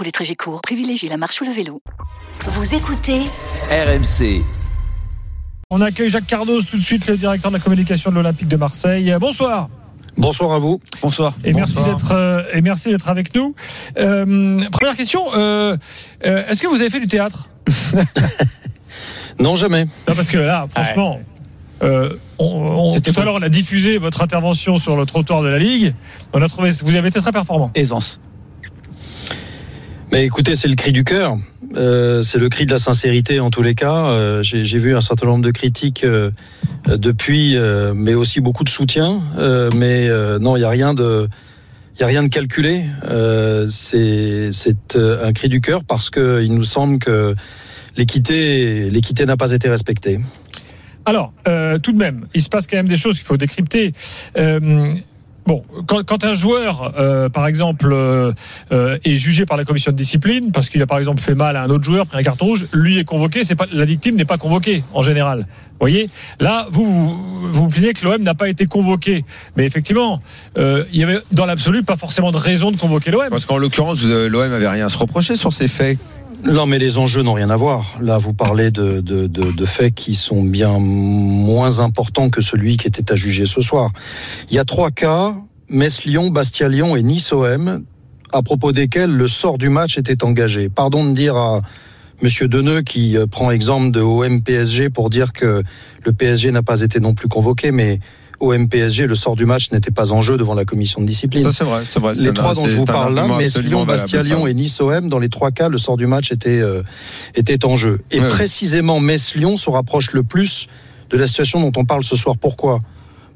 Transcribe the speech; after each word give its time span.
Pour 0.00 0.06
les 0.06 0.12
trajets 0.12 0.34
courts, 0.34 0.62
privilégiez 0.62 1.10
la 1.10 1.18
marche 1.18 1.42
ou 1.42 1.44
le 1.44 1.50
vélo. 1.50 1.82
Vous 2.46 2.74
écoutez 2.74 3.20
RMC. 3.70 4.42
On 5.70 5.82
accueille 5.82 6.08
Jacques 6.08 6.26
Cardos 6.26 6.62
tout 6.62 6.78
de 6.78 6.82
suite, 6.82 7.06
le 7.06 7.18
directeur 7.18 7.50
de 7.50 7.56
la 7.58 7.62
communication 7.62 8.08
de 8.10 8.14
l'Olympique 8.16 8.48
de 8.48 8.56
Marseille. 8.56 9.14
Bonsoir. 9.20 9.68
Bonsoir 10.16 10.52
à 10.52 10.58
vous. 10.58 10.80
Bonsoir. 11.02 11.34
Et 11.44 11.52
merci 11.52 11.76
d'être 11.84 12.12
euh, 12.12 12.42
et 12.54 12.62
merci 12.62 12.88
d'être 12.88 13.10
avec 13.10 13.34
nous. 13.34 13.54
Euh, 13.98 14.62
première 14.72 14.96
question 14.96 15.34
euh, 15.34 15.76
euh, 16.24 16.46
est-ce 16.48 16.62
que 16.62 16.66
vous 16.68 16.80
avez 16.80 16.88
fait 16.88 17.00
du 17.00 17.06
théâtre 17.06 17.50
Non, 19.38 19.54
jamais. 19.54 19.84
Non, 19.84 20.14
parce 20.16 20.30
que 20.30 20.38
là, 20.38 20.66
franchement. 20.70 21.20
Euh, 21.82 22.16
on, 22.38 22.46
on- 22.94 23.00
tout 23.00 23.20
à 23.20 23.24
l'heure, 23.26 23.34
on 23.34 23.42
a 23.42 23.50
diffusé 23.50 23.98
votre 23.98 24.22
intervention 24.22 24.78
sur 24.78 24.96
le 24.96 25.04
trottoir 25.04 25.42
de 25.42 25.48
la 25.48 25.58
Ligue. 25.58 25.94
On 26.32 26.40
a 26.40 26.48
trouvé, 26.48 26.70
vous 26.84 26.96
avez 26.96 27.08
été 27.08 27.20
très 27.20 27.32
performant. 27.32 27.70
Aisance. 27.74 28.18
Mais 30.12 30.24
écoutez, 30.26 30.56
c'est 30.56 30.68
le 30.68 30.74
cri 30.74 30.90
du 30.90 31.04
cœur. 31.04 31.38
Euh, 31.76 32.24
c'est 32.24 32.38
le 32.38 32.48
cri 32.48 32.66
de 32.66 32.72
la 32.72 32.78
sincérité 32.78 33.38
en 33.38 33.50
tous 33.50 33.62
les 33.62 33.76
cas. 33.76 34.06
Euh, 34.06 34.42
J'ai 34.42 34.78
vu 34.78 34.96
un 34.96 35.00
certain 35.00 35.26
nombre 35.26 35.44
de 35.44 35.52
critiques 35.52 36.02
euh, 36.02 36.32
depuis, 36.88 37.56
euh, 37.56 37.92
mais 37.94 38.14
aussi 38.14 38.40
beaucoup 38.40 38.64
de 38.64 38.68
soutien. 38.68 39.22
Euh, 39.38 39.70
mais 39.76 40.08
euh, 40.08 40.40
non, 40.40 40.56
il 40.56 40.60
n'y 40.60 40.64
a 40.64 40.68
rien 40.68 40.94
de, 40.94 41.28
il 41.96 42.02
a 42.02 42.06
rien 42.06 42.24
de 42.24 42.28
calculé. 42.28 42.86
C'est 43.70 44.50
un 44.96 45.32
cri 45.32 45.48
du 45.48 45.60
cœur 45.60 45.84
parce 45.84 46.10
que 46.10 46.42
il 46.42 46.54
nous 46.54 46.64
semble 46.64 46.98
que 46.98 47.36
l'équité, 47.96 48.90
l'équité 48.90 49.26
n'a 49.26 49.36
pas 49.36 49.52
été 49.52 49.68
respectée. 49.68 50.18
Alors, 51.06 51.32
tout 51.44 51.92
de 51.92 51.98
même, 51.98 52.26
il 52.34 52.42
se 52.42 52.48
passe 52.48 52.66
quand 52.66 52.76
même 52.76 52.88
des 52.88 52.96
choses 52.96 53.14
qu'il 53.14 53.24
faut 53.24 53.36
décrypter. 53.36 53.92
Bon, 55.50 55.64
quand, 55.88 56.22
un 56.22 56.32
joueur, 56.32 56.92
euh, 56.96 57.28
par 57.28 57.48
exemple, 57.48 57.90
euh, 57.92 58.32
euh, 58.70 58.98
est 59.04 59.16
jugé 59.16 59.46
par 59.46 59.56
la 59.56 59.64
commission 59.64 59.90
de 59.90 59.96
discipline 59.96 60.52
parce 60.52 60.68
qu'il 60.68 60.80
a 60.80 60.86
par 60.86 60.96
exemple 60.96 61.20
fait 61.20 61.34
mal 61.34 61.56
à 61.56 61.62
un 61.64 61.70
autre 61.70 61.82
joueur, 61.82 62.06
pris 62.06 62.18
un 62.18 62.22
carton 62.22 62.44
rouge, 62.44 62.68
lui 62.72 63.00
est 63.00 63.04
convoqué. 63.04 63.42
C'est 63.42 63.56
pas 63.56 63.66
la 63.72 63.84
victime 63.84 64.14
n'est 64.14 64.24
pas 64.24 64.38
convoquée 64.38 64.84
en 64.94 65.02
général. 65.02 65.40
Vous 65.40 65.80
voyez, 65.80 66.08
là, 66.38 66.68
vous 66.70 66.84
vous, 66.84 67.50
vous 67.50 67.68
plaignez 67.68 67.94
que 67.94 68.04
l'OM 68.04 68.22
n'a 68.22 68.34
pas 68.34 68.48
été 68.48 68.66
convoqué, 68.66 69.24
mais 69.56 69.64
effectivement, 69.64 70.20
il 70.56 70.84
y 70.92 71.02
avait 71.02 71.18
dans 71.32 71.46
l'absolu 71.46 71.82
pas 71.82 71.96
forcément 71.96 72.30
de 72.30 72.36
raison 72.36 72.70
de 72.70 72.76
convoquer 72.76 73.10
l'OM. 73.10 73.28
Parce 73.28 73.46
qu'en 73.46 73.58
l'occurrence, 73.58 74.04
l'OM 74.04 74.52
avait 74.52 74.68
rien 74.68 74.86
à 74.86 74.88
se 74.88 74.98
reprocher 74.98 75.34
sur 75.34 75.52
ces 75.52 75.66
faits. 75.66 75.98
Non, 76.44 76.66
mais 76.66 76.78
les 76.78 76.98
enjeux 76.98 77.22
n'ont 77.22 77.34
rien 77.34 77.50
à 77.50 77.56
voir. 77.56 77.96
Là, 78.00 78.16
vous 78.18 78.32
parlez 78.32 78.70
de, 78.70 79.00
de, 79.00 79.26
de, 79.26 79.52
de 79.52 79.66
faits 79.66 79.94
qui 79.94 80.14
sont 80.14 80.42
bien 80.42 80.78
moins 80.78 81.80
importants 81.80 82.30
que 82.30 82.40
celui 82.40 82.76
qui 82.76 82.88
était 82.88 83.12
à 83.12 83.16
juger 83.16 83.46
ce 83.46 83.60
soir. 83.60 83.90
Il 84.48 84.54
y 84.54 84.58
a 84.58 84.64
trois 84.64 84.90
cas, 84.90 85.34
Metz-Lyon, 85.68 86.30
Bastia-Lyon 86.30 86.96
et 86.96 87.02
Nice-OM, 87.02 87.84
à 88.32 88.42
propos 88.42 88.72
desquels 88.72 89.10
le 89.10 89.28
sort 89.28 89.58
du 89.58 89.68
match 89.68 89.98
était 89.98 90.24
engagé. 90.24 90.68
Pardon 90.68 91.04
de 91.04 91.12
dire 91.12 91.36
à 91.36 91.60
Monsieur 92.22 92.48
Deneux, 92.48 92.82
qui 92.82 93.16
euh, 93.16 93.26
prend 93.26 93.50
exemple 93.50 93.90
de 93.90 94.00
OM-PSG 94.00 94.90
pour 94.90 95.10
dire 95.10 95.32
que 95.32 95.62
le 96.04 96.12
PSG 96.12 96.52
n'a 96.52 96.62
pas 96.62 96.80
été 96.80 97.00
non 97.00 97.14
plus 97.14 97.28
convoqué, 97.28 97.70
mais 97.70 97.98
OM-PSG, 98.40 99.06
le 99.06 99.14
sort 99.14 99.36
du 99.36 99.44
match 99.46 99.70
n'était 99.70 99.90
pas 99.90 100.12
en 100.12 100.20
jeu 100.22 100.36
devant 100.36 100.54
la 100.54 100.64
commission 100.64 101.00
de 101.00 101.06
discipline. 101.06 101.44
Ça, 101.44 101.52
c'est 101.52 101.64
vrai, 101.64 101.82
c'est 101.88 102.00
vrai. 102.00 102.14
Les 102.16 102.32
trois 102.32 102.54
dont 102.54 102.66
je 102.66 102.76
vous 102.76 102.84
parle 102.84 103.14
là, 103.14 103.24
absolument 103.24 103.78
Lyon, 103.80 103.84
Bastia, 103.86 104.22
Lyon 104.22 104.46
et 104.46 104.54
Nice 104.54 104.80
OM, 104.80 105.08
dans 105.08 105.18
les 105.18 105.28
trois 105.28 105.50
cas, 105.50 105.68
le 105.68 105.78
sort 105.78 105.96
du 105.96 106.06
match 106.06 106.32
était, 106.32 106.60
euh, 106.60 106.82
était 107.34 107.64
en 107.64 107.76
jeu. 107.76 108.00
Et 108.10 108.20
Ouais. 108.20 108.28
précisément, 108.28 108.98
Metz-Lyon 109.00 109.56
se 109.56 109.68
rapproche 109.70 110.12
le 110.12 110.22
plus 110.22 110.66
de 111.10 111.16
la 111.16 111.26
situation 111.26 111.60
dont 111.60 111.72
on 111.80 111.84
parle 111.84 112.04
ce 112.04 112.16
soir. 112.16 112.36
Pourquoi? 112.38 112.80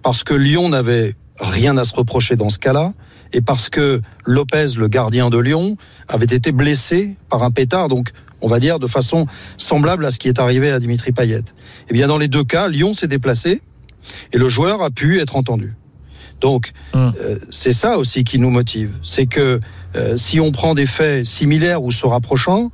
Parce 0.03 0.25
que 0.25 0.35
Lyon 0.35 0.69
n'avait 0.71 1.15
rien 1.39 1.77
à 1.77 1.85
se 1.85 1.95
reprocher 1.95 2.37
dans 2.37 2.49
ce 2.51 2.59
cas-là, 2.59 2.93
et 3.33 3.41
parce 3.41 3.69
que 3.69 4.01
Lopez, 4.25 4.77
le 4.77 4.89
gardien 4.89 5.29
de 5.31 5.39
Lyon, 5.39 5.77
avait 6.09 6.27
été 6.27 6.53
blessé 6.53 7.17
par 7.29 7.43
un 7.43 7.51
pétard, 7.51 7.89
donc 7.89 8.11
on 8.41 8.47
va 8.49 8.61
dire 8.61 8.79
de 8.79 8.87
façon 8.87 9.27
semblable 9.57 10.05
à 10.05 10.11
ce 10.11 10.19
qui 10.19 10.29
est 10.29 10.39
arrivé 10.39 10.71
à 10.71 10.79
Dimitri 10.79 11.13
Payet. 11.13 11.43
Eh 11.89 11.93
bien, 11.95 12.07
dans 12.07 12.19
les 12.19 12.29
deux 12.29 12.45
cas, 12.45 12.69
Lyon 12.69 12.95
s'est 12.95 13.09
déplacé, 13.09 13.61
et 14.33 14.39
le 14.39 14.49
joueur 14.49 14.83
a 14.83 14.91
pu 14.91 15.21
être 15.21 15.37
entendu. 15.37 15.75
Donc, 16.41 16.73
Hum. 16.93 17.13
euh, 17.21 17.39
c'est 17.51 17.73
ça 17.73 17.97
aussi 17.97 18.25
qui 18.25 18.39
nous 18.39 18.51
motive. 18.51 18.97
C'est 19.03 19.27
que 19.27 19.61
euh, 19.97 20.17
si 20.17 20.41
on 20.41 20.53
prend 20.53 20.75
des 20.75 20.87
faits 20.87 21.25
similaires 21.25 21.83
ou 21.83 21.91
se 21.93 22.07
rapprochant, 22.07 22.71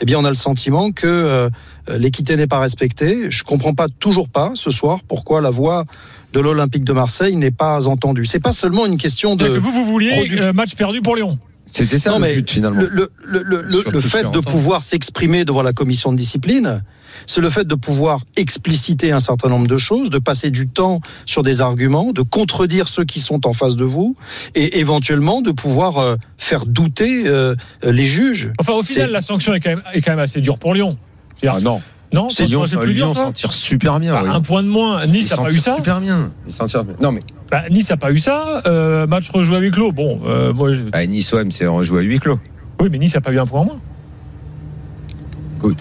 eh 0.00 0.04
bien, 0.04 0.18
on 0.18 0.24
a 0.24 0.28
le 0.30 0.34
sentiment 0.34 0.90
que 0.90 1.06
euh, 1.06 1.48
l'équité 1.96 2.36
n'est 2.36 2.46
pas 2.48 2.58
respectée. 2.58 3.30
Je 3.30 3.44
comprends 3.44 3.74
pas 3.74 3.86
toujours 3.88 4.28
pas 4.28 4.52
ce 4.54 4.70
soir 4.70 5.00
pourquoi 5.06 5.40
la 5.40 5.50
voix 5.50 5.84
de 6.32 6.40
l'Olympique 6.40 6.82
de 6.84 6.92
Marseille 6.92 7.36
n'est 7.36 7.50
pas 7.52 7.86
entendue. 7.86 8.24
C'est 8.24 8.40
pas 8.42 8.52
seulement 8.52 8.86
une 8.86 8.96
question 8.96 9.36
de 9.36 9.46
que 9.46 9.52
vous 9.58 9.70
vous 9.70 9.84
vouliez 9.84 10.52
match 10.54 10.74
perdu 10.74 11.00
pour 11.02 11.14
Lyon. 11.14 11.38
C'était 11.72 11.98
ça 11.98 12.10
non, 12.10 12.16
le 12.16 12.22
mais 12.22 12.34
but 12.34 12.50
finalement. 12.50 12.80
le, 12.80 12.88
le, 12.88 13.10
le, 13.24 13.42
le- 13.42 13.62
le- 13.62 13.72
Surtout 13.72 13.90
le 13.90 14.00
fait 14.00 14.30
de 14.30 14.38
pouvoir 14.40 14.82
s'exprimer 14.82 15.44
devant 15.44 15.62
la 15.62 15.72
commission 15.72 16.12
de 16.12 16.16
discipline, 16.18 16.82
c'est 17.26 17.40
le 17.40 17.50
fait 17.50 17.64
de 17.66 17.74
pouvoir 17.74 18.20
expliciter 18.36 19.10
un 19.12 19.20
certain 19.20 19.48
nombre 19.48 19.66
de 19.68 19.78
choses, 19.78 20.10
de 20.10 20.18
passer 20.18 20.50
du 20.50 20.68
temps 20.68 21.00
sur 21.24 21.42
des 21.42 21.60
arguments, 21.60 22.12
de 22.12 22.22
contredire 22.22 22.88
ceux 22.88 23.04
qui 23.04 23.20
sont 23.20 23.46
en 23.46 23.52
face 23.52 23.76
de 23.76 23.84
vous, 23.84 24.16
et 24.54 24.78
éventuellement 24.80 25.40
de 25.40 25.50
pouvoir 25.50 25.98
euh, 25.98 26.16
faire 26.38 26.66
douter 26.66 27.24
euh, 27.26 27.54
les 27.82 28.06
juges. 28.06 28.52
Enfin, 28.58 28.72
au 28.74 28.82
final, 28.82 29.10
la 29.10 29.20
sanction 29.20 29.54
est 29.54 29.60
quand 29.60 29.70
même, 29.70 29.82
est 29.94 30.00
quand 30.02 30.12
même 30.12 30.18
assez 30.20 30.40
dure 30.40 30.58
pour 30.58 30.74
Lyon. 30.74 30.98
Ah 31.46 31.60
non, 31.60 31.80
non, 32.12 32.28
c'est 32.30 32.46
Lyon, 32.46 32.64
c'est 32.66 32.76
plus. 32.78 32.92
Lyon 32.92 33.14
s'en 33.14 33.32
tire 33.32 33.52
super 33.52 33.98
bien. 34.00 34.12
Bah, 34.12 34.22
oui. 34.24 34.30
Un 34.32 34.40
point 34.40 34.62
de 34.62 34.68
moins. 34.68 35.06
Nice 35.06 35.30
n'a 35.30 35.36
s'en 35.36 35.42
pas 35.44 35.50
eu 35.52 35.58
ça. 35.58 35.76
Super 35.76 36.00
bien. 36.00 36.30
Ils 36.46 36.52
s'en 36.52 36.66
tirent 36.66 36.84
bien. 36.84 36.94
Non 37.00 37.12
mais 37.12 37.20
Bah, 37.50 37.62
nice 37.70 37.90
n'a 37.90 37.96
pas 37.96 38.12
eu 38.12 38.18
ça. 38.18 38.60
Euh, 38.66 39.06
match 39.06 39.28
rejoué 39.30 39.56
à 39.56 39.60
huis 39.60 39.70
clos. 39.70 39.92
Bon, 39.92 40.20
euh, 40.26 40.52
moi, 40.52 40.72
je- 40.72 40.82
bah, 40.82 41.04
Nice 41.06 41.32
OM, 41.32 41.50
c'est 41.50 41.66
rejoué 41.66 42.00
à 42.00 42.02
huis 42.02 42.18
clos. 42.18 42.38
oui, 42.80 42.88
mais 42.90 42.98
Nice 42.98 43.14
n'a 43.14 43.20
pas 43.20 43.32
eu 43.32 43.38
un 43.38 43.46
point 43.46 43.60
en 43.60 43.64
moins. 43.64 43.80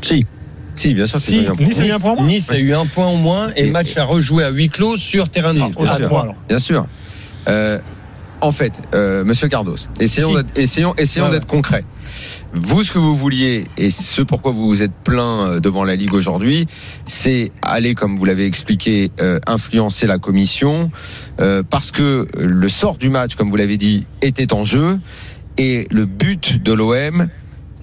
Si, 0.02 0.26
Si, 0.74 0.94
bien 0.94 1.06
sûr. 1.06 1.20
Si. 1.20 1.48
Nice 1.60 1.80
a 1.80 1.86
eu 1.86 1.92
un 1.92 2.00
point 2.00 2.12
en 2.12 2.16
moins. 2.16 2.28
Nice 2.28 2.52
a 2.52 2.58
eu 2.58 2.74
un 2.74 2.86
point 2.86 3.08
au 3.10 3.18
moins 3.18 3.50
et 3.56 3.64
Et- 3.64 3.66
le 3.66 3.72
match 3.72 3.98
a 3.98 4.06
rejoué 4.06 4.44
à 4.46 4.50
huis 4.50 4.70
clos 4.70 4.96
sur 4.98 5.28
terrain 5.30 5.52
Si, 5.52 5.60
neutre. 5.60 5.78
bien 5.82 5.88
Ah, 5.92 5.98
sûr. 5.98 6.06
trois, 6.06 6.22
alors. 6.24 6.36
Bien 6.48 6.60
sûr. 6.60 6.86
Euh, 7.48 7.80
en 8.42 8.52
fait, 8.52 8.74
euh, 8.94 9.24
Monsieur 9.24 9.48
Cardos, 9.48 9.76
essayons 10.00 10.38
Si. 10.38 10.46
essayons, 10.62 10.94
essayons 10.98 11.26
Ouais, 11.28 11.32
d'être 11.32 11.48
concrets. 11.48 11.86
Vous, 12.54 12.84
ce 12.84 12.92
que 12.92 12.98
vous 12.98 13.16
vouliez 13.16 13.68
et 13.78 13.90
ce 13.90 14.22
pourquoi 14.22 14.52
vous 14.52 14.68
vous 14.68 14.84
êtes 14.84 14.92
plaint 15.04 15.48
euh, 15.48 15.60
devant 15.60 15.84
la 15.84 15.96
Ligue 15.96 16.14
aujourd'hui, 16.14 16.68
c'est 17.06 17.52
aller, 17.62 17.96
comme 17.96 18.18
vous 18.18 18.26
l'avez 18.26 18.46
expliqué, 18.46 19.12
euh, 19.22 19.40
influencer 19.48 20.08
la 20.08 20.18
commission, 20.18 20.92
euh, 21.40 21.64
parce 21.68 21.92
que 21.92 22.28
le 22.38 22.68
sort 22.68 22.98
du 22.98 23.10
match, 23.10 23.36
comme 23.36 23.50
vous 23.50 23.56
l'avez 23.56 23.78
dit, 23.78 24.06
était 24.22 24.54
en 24.54 24.64
jeu 24.66 25.00
et 25.58 25.88
le 25.92 26.06
but 26.06 26.62
de 26.62 26.74
l'OM, 26.74 27.28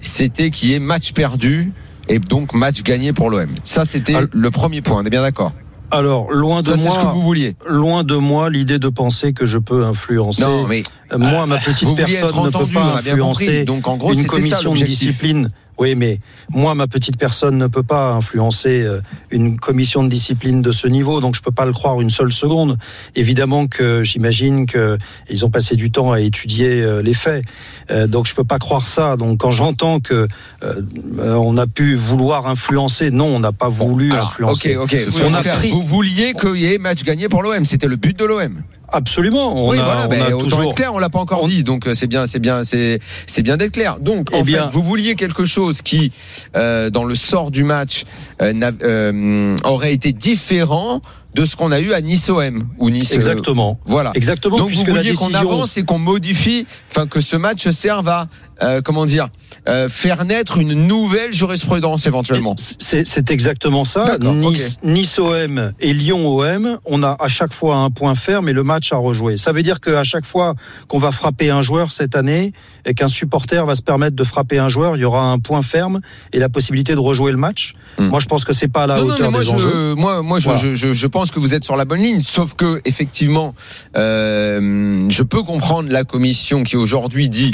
c'était 0.01 0.49
qu'il 0.51 0.69
y 0.69 0.73
ait 0.73 0.79
match 0.79 1.13
perdu 1.13 1.71
et 2.07 2.19
donc 2.19 2.53
match 2.53 2.83
gagné 2.83 3.13
pour 3.13 3.29
l'OM. 3.29 3.47
Ça, 3.63 3.85
c'était 3.85 4.15
Al- 4.15 4.27
le 4.31 4.51
premier 4.51 4.81
point. 4.81 5.01
On 5.01 5.05
est 5.05 5.09
bien 5.09 5.21
d'accord? 5.21 5.53
Alors 5.91 6.31
loin 6.31 6.61
de 6.61 6.65
Ça, 6.67 6.77
c'est 6.77 6.89
ce 6.89 6.97
que 6.97 7.03
moi, 7.03 7.13
vous 7.13 7.21
vouliez. 7.21 7.55
loin 7.67 8.03
de 8.03 8.15
moi 8.15 8.49
l'idée 8.49 8.79
de 8.79 8.89
penser 8.89 9.33
que 9.33 9.45
je 9.45 9.57
peux 9.57 9.85
influencer. 9.85 10.43
Non, 10.43 10.67
mais 10.67 10.83
moi, 11.17 11.45
ma 11.45 11.57
petite 11.57 11.95
personne 11.95 12.43
ne 12.43 12.49
peut 12.49 12.65
pas 12.73 12.97
influencer 12.97 13.63
Donc 13.65 13.87
en 13.87 13.97
gros, 13.97 14.13
une 14.13 14.21
ça 14.21 14.27
commission 14.27 14.73
de 14.73 14.83
discipline. 14.83 15.51
Oui, 15.77 15.95
mais 15.95 16.19
moi, 16.49 16.75
ma 16.75 16.87
petite 16.87 17.15
personne 17.17 17.57
ne 17.57 17.67
peut 17.67 17.83
pas 17.83 18.11
influencer 18.11 18.81
euh, 18.81 18.99
une 19.31 19.57
commission 19.57 20.03
de 20.03 20.09
discipline 20.09 20.61
de 20.61 20.73
ce 20.73 20.89
niveau, 20.89 21.21
donc 21.21 21.35
je 21.37 21.41
peux 21.41 21.51
pas 21.53 21.65
le 21.65 21.71
croire 21.71 22.01
une 22.01 22.09
seule 22.09 22.33
seconde. 22.33 22.77
Évidemment 23.15 23.65
que 23.67 24.03
j'imagine 24.03 24.65
que 24.65 24.97
ils 25.29 25.45
ont 25.45 25.49
passé 25.49 25.77
du 25.77 25.89
temps 25.89 26.11
à 26.11 26.19
étudier 26.19 26.81
euh, 26.81 27.01
les 27.01 27.13
faits, 27.13 27.45
Euh, 27.91 28.07
donc 28.07 28.27
je 28.27 28.35
peux 28.35 28.43
pas 28.43 28.59
croire 28.59 28.85
ça. 28.87 29.15
Donc 29.15 29.39
quand 29.39 29.51
j'entends 29.51 30.01
que 30.01 30.27
euh, 30.63 30.81
euh, 31.19 31.33
on 31.35 31.57
a 31.57 31.65
pu 31.65 31.95
vouloir 31.95 32.45
influencer, 32.47 33.09
non, 33.09 33.27
on 33.27 33.39
n'a 33.39 33.53
pas 33.53 33.69
voulu 33.69 34.11
Alors, 34.11 34.27
influencer. 34.27 34.75
ok, 34.75 34.93
ok. 34.93 35.03
On 35.07 35.11
Soyons 35.11 35.33
a 35.33 35.41
clairs. 35.41 35.55
pris- 35.59 35.71
Vous 35.71 35.81
vouliez 35.83 36.33
qu'il 36.33 36.57
y 36.57 36.65
ait 36.73 36.77
match 36.77 37.03
gagné 37.03 37.29
pour 37.29 37.41
l'OM. 37.41 37.63
C'était 37.63 37.87
le 37.87 37.95
but 37.95 38.19
de 38.19 38.25
l'OM. 38.25 38.61
Absolument. 38.91 39.65
On 39.65 39.69
oui, 39.71 39.79
a, 39.79 39.83
voilà. 39.83 40.05
on 40.05 40.07
ben, 40.09 40.21
a 40.21 40.31
toujours. 40.31 40.63
être 40.63 40.75
clair. 40.75 40.93
On 40.93 40.99
l'a 40.99 41.09
pas 41.09 41.19
encore 41.19 41.43
on- 41.43 41.47
dit. 41.47 41.63
Donc 41.63 41.87
euh, 41.87 41.93
c'est 41.93 42.07
bien, 42.07 42.25
c'est 42.25 42.39
bien, 42.39 42.63
c'est 42.63 42.99
c'est 43.25 43.41
bien 43.41 43.57
d'être 43.57 43.73
clair. 43.73 43.99
Donc 43.99 44.33
en 44.33 44.39
Eh 44.39 44.43
bien- 44.43 44.67
fait, 44.67 44.73
vous 44.73 44.81
vouliez 44.83 45.15
quelque 45.15 45.45
chose 45.45 45.81
qui, 45.81 46.11
euh, 46.55 46.89
dans 46.89 47.03
le 47.03 47.15
sort 47.15 47.51
du 47.51 47.63
match, 47.63 48.05
euh, 48.41 48.53
euh, 48.83 49.55
aurait 49.63 49.93
été 49.93 50.11
différent 50.13 51.01
de 51.35 51.45
ce 51.45 51.55
qu'on 51.55 51.71
a 51.71 51.79
eu 51.79 51.93
à 51.93 52.01
Nice 52.01 52.27
OM 52.29 52.67
ou 52.79 52.89
Nice. 52.89 53.11
euh, 53.11 53.15
Exactement. 53.15 53.79
voilà. 53.85 54.11
Exactement, 54.15 54.57
Donc 54.57 54.69
vous 54.69 54.73
puisque 54.75 54.87
la 54.87 54.95
vouliez 54.95 55.13
qu'on 55.13 55.27
décision. 55.27 55.51
avance 55.51 55.77
et 55.77 55.83
qu'on 55.83 55.99
modifie, 55.99 56.65
enfin 56.91 57.05
que 57.07 57.21
ce 57.21 57.35
match 57.35 57.69
serve 57.69 58.07
à 58.07 58.25
euh, 58.61 58.81
comment 58.81 59.05
dire 59.05 59.29
euh, 59.67 59.87
faire 59.87 60.25
naître 60.25 60.57
une 60.57 60.73
nouvelle 60.87 61.31
jurisprudence 61.31 62.07
éventuellement. 62.07 62.55
C'est 62.57 63.29
exactement 63.31 63.85
ça. 63.85 64.17
Nice, 64.19 64.77
nice 64.83 65.19
OM 65.19 65.71
et 65.79 65.93
Lyon 65.93 66.27
OM, 66.37 66.79
on 66.85 67.03
a 67.03 67.15
à 67.19 67.27
chaque 67.27 67.53
fois 67.53 67.77
un 67.77 67.89
point 67.91 68.15
ferme 68.15 68.49
et 68.49 68.53
le 68.53 68.63
match 68.63 68.91
à 68.91 68.97
rejouer. 68.97 69.37
Ça 69.37 69.51
veut 69.51 69.61
dire 69.61 69.79
qu'à 69.79 70.03
chaque 70.03 70.25
fois 70.25 70.55
qu'on 70.87 70.97
va 70.97 71.11
frapper 71.11 71.51
un 71.51 71.61
joueur 71.61 71.91
cette 71.91 72.15
année 72.15 72.53
et 72.85 72.93
qu'un 72.95 73.07
supporter 73.07 73.65
va 73.65 73.75
se 73.75 73.81
permettre 73.83 74.15
de 74.15 74.23
frapper 74.23 74.57
un 74.57 74.69
joueur, 74.69 74.95
il 74.97 75.01
y 75.01 75.05
aura 75.05 75.23
un 75.31 75.39
point 75.39 75.61
ferme 75.61 76.01
et 76.33 76.39
la 76.39 76.49
possibilité 76.49 76.93
de 76.93 76.99
rejouer 76.99 77.31
le 77.31 77.37
match. 77.37 77.75
Hmm. 77.97 78.07
Moi, 78.07 78.19
je 78.19 78.25
pense 78.25 78.45
que 78.45 78.53
c'est 78.53 78.67
pas 78.67 78.83
à 78.83 78.87
la 78.87 78.99
Non, 79.01 79.07
hauteur 79.13 79.31
moi, 79.31 79.41
des 79.41 79.49
enjeux. 79.49 79.69
je, 79.69 79.93
moi, 79.93 80.21
moi, 80.23 80.39
je, 80.39 80.45
Voilà. 80.45 80.59
je, 80.61 80.73
je, 80.73 80.93
je 80.93 81.07
pense 81.19 81.31
que 81.31 81.39
vous 81.39 81.53
êtes 81.53 81.65
sur 81.65 81.75
la 81.75 81.83
bonne 81.83 82.01
ligne. 82.01 82.21
Sauf 82.21 82.53
que, 82.53 82.79
effectivement, 82.85 83.53
euh, 83.97 85.05
je 85.09 85.23
peux 85.23 85.43
comprendre 85.43 85.91
la 85.91 86.05
commission 86.05 86.63
qui 86.63 86.77
aujourd'hui 86.77 87.27
dit 87.27 87.51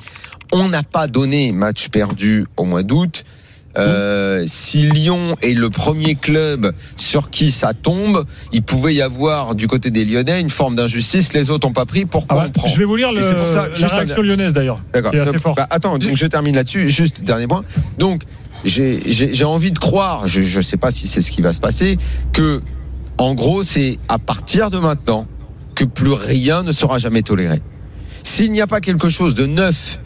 on 0.52 0.70
n'a 0.70 0.84
pas 0.84 1.08
donné 1.08 1.52
match 1.52 1.90
perdu 1.90 2.46
au 2.58 2.66
mois 2.66 2.84
d'août. 2.84 3.24
Euh, 3.78 4.44
si 4.46 4.84
Lyon 4.86 5.36
est 5.42 5.54
le 5.56 5.72
premier 5.72 6.14
club 6.14 6.74
sur 6.96 7.32
qui 7.32 7.50
ça 7.50 7.74
tombe, 7.74 8.26
il 8.54 8.62
pouvait 8.62 8.94
y 8.94 9.02
avoir 9.02 9.56
du 9.56 9.68
côté 9.68 9.90
des 9.90 10.06
Lyonnais 10.06 10.40
une 10.40 10.52
forme 10.52 10.76
d'injustice. 10.76 11.34
Les 11.34 11.50
autres 11.50 11.68
n'ont 11.68 11.74
pas 11.74 11.88
pris. 11.88 12.06
Pourquoi 12.06 12.38
Ah 12.38 12.44
ouais, 12.44 12.50
on 12.50 12.60
prend 12.60 12.68
je 12.68 12.78
vais 12.78 12.86
vous 12.86 12.96
lire 12.98 13.12
le- 13.12 13.22
ça, 13.22 13.34
la 13.68 13.86
un- 13.88 13.96
réaction 13.96 14.22
lyonnaise 14.22 14.54
d'ailleurs. 14.54 14.80
D'accord. 14.94 15.12
bah, 15.56 15.66
attends, 15.72 15.98
donc 15.98 16.16
je 16.16 16.28
termine 16.28 16.54
là-dessus. 16.56 16.88
Juste 16.88 17.24
dernier 17.24 17.48
point. 17.48 17.64
Donc 17.98 18.22
j'ai 18.64 19.44
envie 19.44 19.72
de 19.72 19.80
croire, 19.80 20.28
je 20.28 20.58
ne 20.58 20.62
sais 20.64 20.78
pas 20.78 20.92
si 20.92 21.08
c'est 21.08 21.22
ce 21.22 21.32
qui 21.32 21.42
va 21.42 21.52
se 21.52 21.60
passer, 21.60 21.98
que 22.32 22.62
en 23.18 23.34
gros 23.34 23.64
c'est 23.64 23.98
à 24.08 24.20
partir 24.20 24.70
de 24.70 24.80
maintenant 24.80 25.28
que 25.76 25.84
plus 25.86 26.14
rien 26.14 26.64
ne 26.64 26.72
sera 26.72 26.98
jamais 26.98 27.22
toléré. 27.22 27.62
S'il 28.24 28.52
n'y 28.52 28.62
a 28.62 28.68
pas 28.68 28.82
quelque 28.82 29.10
chose 29.10 29.36
de 29.36 29.46
neuf 29.46 30.00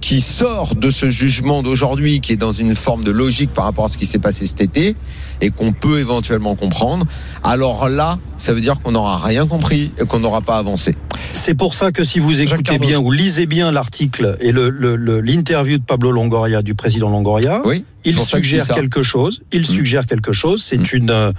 qui 0.00 0.20
sort 0.20 0.74
de 0.76 0.90
ce 0.90 1.10
jugement 1.10 1.62
d'aujourd'hui, 1.62 2.20
qui 2.20 2.32
est 2.32 2.36
dans 2.36 2.52
une 2.52 2.74
forme 2.74 3.02
de 3.04 3.10
logique 3.10 3.50
par 3.52 3.64
rapport 3.64 3.84
à 3.86 3.88
ce 3.88 3.96
qui 3.98 4.06
s'est 4.06 4.18
passé 4.18 4.46
cet 4.46 4.60
été, 4.60 4.94
et 5.40 5.50
qu'on 5.50 5.72
peut 5.72 6.00
éventuellement 6.00 6.54
comprendre, 6.54 7.06
alors 7.42 7.88
là, 7.88 8.18
ça 8.36 8.52
veut 8.52 8.60
dire 8.60 8.80
qu'on 8.80 8.92
n'aura 8.92 9.18
rien 9.18 9.46
compris 9.46 9.90
et 9.98 10.04
qu'on 10.06 10.20
n'aura 10.20 10.40
pas 10.42 10.56
avancé. 10.58 10.96
C'est 11.32 11.54
pour 11.54 11.74
ça 11.74 11.92
que 11.92 12.04
si 12.04 12.18
vous 12.18 12.40
écoutez 12.42 12.78
bien 12.78 12.98
ou 12.98 13.10
lisez 13.10 13.46
bien 13.46 13.70
l'article 13.72 14.36
et 14.40 14.52
le- 14.52 14.68
le- 14.70 14.96
le- 14.96 15.20
l'interview 15.20 15.78
de 15.78 15.84
Pablo 15.84 16.10
Longoria, 16.12 16.62
du 16.62 16.74
président 16.74 17.08
Longoria, 17.10 17.62
Oui. 17.64 17.84
il 18.04 18.16
que 18.16 18.22
suggère 18.22 18.68
quelque 18.68 19.02
chose. 19.02 19.42
Il 19.52 19.66
suggère 19.66 20.06
quelque 20.06 20.32
chose. 20.32 20.62
C'est 20.62 20.78
Mm. 20.78 20.96
une, 20.96 21.10
euh, 21.10 21.32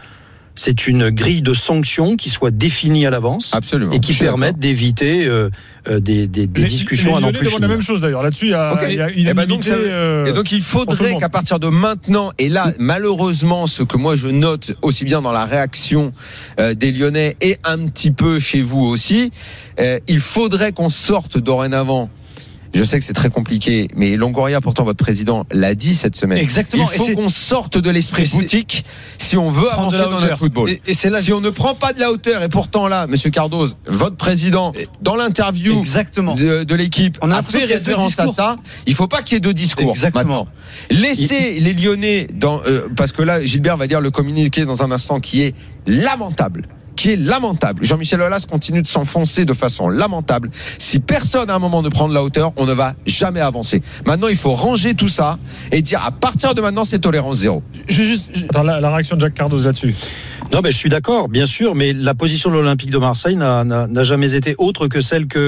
c'est 0.64 0.86
une 0.88 1.10
grille 1.10 1.42
de 1.42 1.54
sanctions 1.56 2.16
qui 2.16 2.30
soit 2.30 2.52
définie 2.52 3.08
à 3.08 3.10
l'avance 3.10 3.52
et 3.96 4.00
qui 4.00 4.14
permette 4.26 4.60
d'éviter 4.60 5.26
euh, 5.26 5.50
euh, 5.88 6.00
des, 6.00 6.28
des- 6.28 6.46
des 6.46 6.62
Les- 6.62 6.68
discussions 6.68 7.12
les 7.14 7.18
à 7.18 7.20
n'en 7.22 7.32
plus 7.32 7.50
la 7.60 7.68
même 7.68 7.82
chose 7.82 8.00
d'ailleurs. 8.00 8.22
Là-dessus, 8.22 8.46
il 8.46 8.52
y 8.52 8.54
a, 8.54 8.88
il 8.90 9.24
y 9.24 9.28
a 9.28 9.32
Eh 9.32 9.34
ben 9.34 9.48
donc, 9.48 9.64
ça- 9.64 9.74
euh, 9.74 10.28
Et 10.28 10.34
donc 10.34 10.52
il 10.52 10.62
faudrait 10.62 11.18
qu'à 11.18 11.30
partir 11.30 11.60
de 11.60 11.68
maintenant, 11.68 12.32
et 12.38 12.48
là 12.48 12.74
malheureusement 12.78 13.66
ce 13.66 13.82
que 13.82 13.98
moi 13.98 14.16
je 14.16 14.28
note 14.28 14.76
aussi 14.84 15.04
bien 15.04 15.22
dans 15.22 15.32
la 15.32 15.46
réaction 15.46 16.14
euh, 16.60 16.76
des 16.76 16.92
Lyonnais 16.92 17.38
et 17.42 17.58
un 17.64 17.88
petit 17.88 18.12
peu 18.12 18.38
chez 18.38 18.62
vous 18.62 18.82
aussi, 18.84 19.32
euh, 19.80 19.98
il 20.08 20.20
faudrait 20.20 20.74
qu'on 20.74 20.90
sorte 20.90 21.40
dorénavant. 21.40 22.10
Je 22.74 22.84
sais 22.84 23.00
que 23.00 23.06
c'est 23.06 23.14
très 23.14 23.30
compliqué, 23.30 23.90
mais 23.96 24.16
Longoria, 24.16 24.62
pourtant 24.62 24.84
votre 24.84 25.04
président 25.04 25.46
l'a 25.52 25.76
dit 25.76 25.94
cette 25.94 26.16
semaine. 26.16 26.38
Exactement. 26.38 26.88
Il 26.94 26.98
faut 26.98 27.16
qu'on 27.16 27.30
sorte 27.30 27.78
de 27.78 27.90
l'esprit 27.90 28.30
boutique 28.32 28.86
si 29.18 29.38
on 29.38 29.50
veut 29.50 29.72
avancer 29.72 29.98
dans 29.98 30.20
notre 30.22 30.38
football. 30.38 30.70
Et, 30.70 30.82
et 30.88 30.94
c'est 30.94 31.10
là. 31.10 31.20
Si 31.20 31.34
on 31.34 31.42
ne 31.42 31.50
prend 31.50 31.76
pas 31.76 31.94
de 31.94 32.00
la 32.00 32.12
hauteur, 32.12 32.44
et 32.44 32.50
pourtant 32.50 32.88
là, 32.88 33.08
Monsieur 33.08 33.30
Cardoz, 33.30 33.78
votre 33.88 34.16
président, 34.16 34.72
dans 35.02 35.16
l'interview 35.16 35.78
Exactement. 35.80 36.36
de, 36.36 36.64
de 36.64 36.76
l'équipe 36.76 37.18
On 37.22 37.32
a 37.32 37.42
fait 37.44 37.66
référence 37.66 38.20
à 38.20 38.28
ça. 38.28 38.56
Il 38.86 38.96
faut 38.96 39.08
pas 39.08 39.22
qu'il 39.22 39.36
y 39.36 39.38
ait 39.38 39.42
deux 39.42 39.54
discours. 39.54 39.90
Exactement. 39.90 40.46
maintenant. 40.46 40.48
Laissez 40.90 41.60
les 41.60 41.74
Lyonnais 41.74 42.28
dans 42.34 42.62
euh, 42.66 42.88
parce 42.96 43.12
que 43.12 43.22
là 43.22 43.44
Gilbert 43.44 43.78
va 43.78 43.88
dire 43.88 44.02
le 44.02 44.12
communiqué 44.12 44.66
dans 44.66 44.84
un 44.84 44.92
instant 44.92 45.20
qui 45.20 45.42
est 45.42 45.56
lamentable 45.86 46.68
qui 47.02 47.10
est 47.12 47.16
lamentable. 47.16 47.84
Jean-Michel 47.84 48.22
Aulas 48.22 48.46
continue 48.48 48.84
de 48.84 48.88
s'enfoncer 48.88 49.44
de 49.44 49.54
façon 49.54 49.90
lamentable. 49.90 50.52
Si 50.78 51.00
personne 51.00 51.50
à 51.50 51.56
un 51.56 51.60
moment 51.60 51.82
ne 51.82 51.90
prend 51.90 52.08
de 52.08 52.14
la 52.14 52.24
hauteur, 52.24 52.52
on 52.58 52.66
ne 52.66 52.74
va 52.74 52.94
jamais 53.08 53.40
avancer. 53.40 53.82
Maintenant, 54.06 54.28
il 54.28 54.36
faut 54.36 54.54
ranger 54.54 54.94
tout 54.94 55.08
ça 55.08 55.40
et 55.72 55.82
dire 55.82 56.04
à 56.06 56.12
partir 56.12 56.54
de 56.54 56.62
maintenant, 56.62 56.84
c'est 56.84 57.00
tolérance 57.00 57.38
zéro. 57.38 57.64
Je, 57.88 58.04
juste, 58.04 58.26
je- 58.36 58.46
Attends, 58.46 58.62
la, 58.62 58.80
la 58.80 58.92
réaction 58.94 59.16
de 59.16 59.22
Jacques 59.22 59.34
Cardos 59.34 59.58
là-dessus. 59.66 59.96
Non, 60.54 60.60
mais 60.64 60.70
je 60.70 60.78
suis 60.78 60.90
d'accord, 60.90 61.28
bien 61.28 61.48
sûr, 61.48 61.74
mais 61.74 61.92
la 61.94 62.14
position 62.14 62.50
de 62.52 62.56
l'Olympique 62.56 62.92
de 62.92 62.98
Marseille 63.00 63.36
n'a- 63.36 63.64
n'a 63.64 63.88
n'a 63.88 64.04
jamais 64.04 64.36
été 64.36 64.54
autre 64.60 64.88
que 64.88 65.02
celle 65.02 65.26
que 65.28 65.40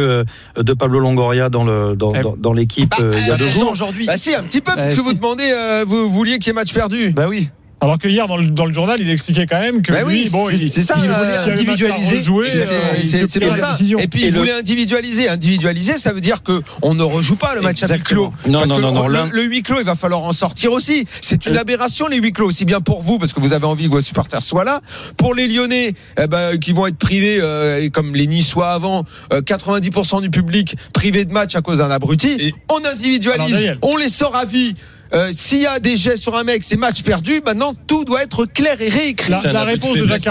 euh, 0.57 0.63
de 0.63 0.73
Pablo 0.73 0.97
Longoria 0.99 1.49
dans 1.49 1.63
le 1.65 1.95
dans, 1.95 2.15
Eh, 2.15 2.21
dans, 2.21 2.35
dans 2.35 2.53
l'équipe 2.53 2.89
bah, 2.89 2.97
euh, 3.01 3.17
il 3.21 3.27
y 3.27 3.31
a 3.31 3.37
deux 3.37 3.49
jours. 3.49 3.69
aujourd'hui. 3.71 4.07
Bah 4.07 4.17
si, 4.17 4.33
un 4.33 4.41
petit 4.43 4.61
peu, 4.61 4.71
Bah, 4.71 4.77
parce 4.77 4.91
que 4.91 4.97
si. 4.97 5.03
vous 5.03 5.13
demandez, 5.13 5.51
euh, 5.53 5.83
vous 5.87 6.09
vouliez 6.09 6.39
qu'il 6.39 6.47
y 6.47 6.49
ait 6.49 6.53
match 6.53 6.73
perdu. 6.73 7.11
Bah 7.11 7.25
oui. 7.29 7.49
Alors 7.83 7.97
que 7.99 8.07
hier, 8.07 8.27
dans 8.29 8.37
le, 8.37 8.45
dans 8.45 8.65
le 8.65 8.71
journal, 8.73 8.97
il 9.01 9.09
expliquait 9.09 9.45
quand 9.45 9.59
même 9.59 9.81
que 9.81 9.91
Bah 9.91 10.03
lui, 10.03 10.23
oui, 10.23 10.29
bon, 10.31 10.47
c'est- 10.47 10.81
ça, 10.81 10.95
il 10.97 11.09
euh, 11.09 11.13
voulait 11.13 11.51
individualiser. 11.51 12.19
Jouer, 12.19 12.47
C'est- 12.47 13.03
c'est- 13.03 13.27
c'est 13.27 13.39
pour 13.41 13.49
la 13.51 13.57
ça. 13.57 13.71
décision. 13.71 13.99
Et 13.99 14.07
puis 14.07 14.23
Et 14.23 14.27
il 14.27 14.33
le- 14.33 14.39
voulait 14.39 14.53
individualiser. 14.53 15.27
Individualiser, 15.27 15.97
ça 15.97 16.13
veut 16.13 16.21
dire 16.21 16.43
que 16.43 16.61
on 16.81 16.93
ne 16.93 17.03
rejoue 17.03 17.35
pas 17.35 17.55
le 17.55 17.61
match 17.61 17.83
à 17.83 17.93
huis 17.93 18.01
clos. 18.01 18.31
Non, 18.47 18.59
Parce 18.59 18.69
non, 18.69 18.77
que 18.77 18.81
non, 18.81 18.91
non, 18.93 19.07
le, 19.29 19.43
huis 19.43 19.63
clos, 19.63 19.79
il 19.81 19.85
va 19.85 19.95
falloir 19.95 20.21
en 20.23 20.31
sortir 20.31 20.71
aussi. 20.71 21.05
C'est 21.19 21.45
une 21.45 21.57
Euh. 21.57 21.59
aberration 21.59 22.07
les 22.07 22.19
huis 22.19 22.31
clos, 22.31 22.47
aussi 22.47 22.63
bien 22.63 22.79
pour 22.79 23.01
vous 23.01 23.19
parce 23.19 23.33
que 23.33 23.41
vous 23.41 23.51
avez 23.51 23.65
envie 23.65 23.87
que 23.87 23.91
vos 23.91 23.99
supporters 24.01 24.41
soient 24.41 24.63
là, 24.63 24.79
pour 25.17 25.35
les 25.35 25.49
Lyonnais, 25.49 25.93
eh 26.17 26.27
ben, 26.27 26.57
qui 26.57 26.71
vont 26.71 26.87
être 26.87 26.97
privés, 26.97 27.39
euh, 27.41 27.89
comme 27.89 28.15
les 28.15 28.27
Niçois 28.27 28.71
avant, 28.71 29.03
euh, 29.33 29.41
90% 29.41 30.21
du 30.21 30.29
public 30.29 30.77
privé 30.93 31.25
de 31.25 31.33
match 31.33 31.53
à 31.57 31.61
cause 31.61 31.79
d'un 31.79 31.91
abruti. 31.91 32.29
Et- 32.39 32.55
On 32.71 32.79
individualise, 32.85 33.55
Daniel. 33.55 33.77
on 33.81 33.97
les 33.97 34.07
sort 34.07 34.37
à 34.37 34.45
vie. 34.45 34.75
Euh, 35.13 35.29
S'il 35.31 35.59
y 35.59 35.67
a 35.67 35.79
des 35.79 35.95
jets 35.95 36.17
sur 36.17 36.35
un 36.35 36.43
mec, 36.43 36.63
c'est 36.63 36.75
match 36.77 37.03
perdu. 37.03 37.41
Maintenant, 37.45 37.73
tout 37.87 38.03
doit 38.03 38.23
être 38.23 38.45
clair 38.45 38.81
et 38.81 38.89
réécrit. 38.89 39.31
La, 39.43 39.53
la 39.53 39.63
réponse 39.63 39.95
de 39.95 40.03
Jacques 40.05 40.25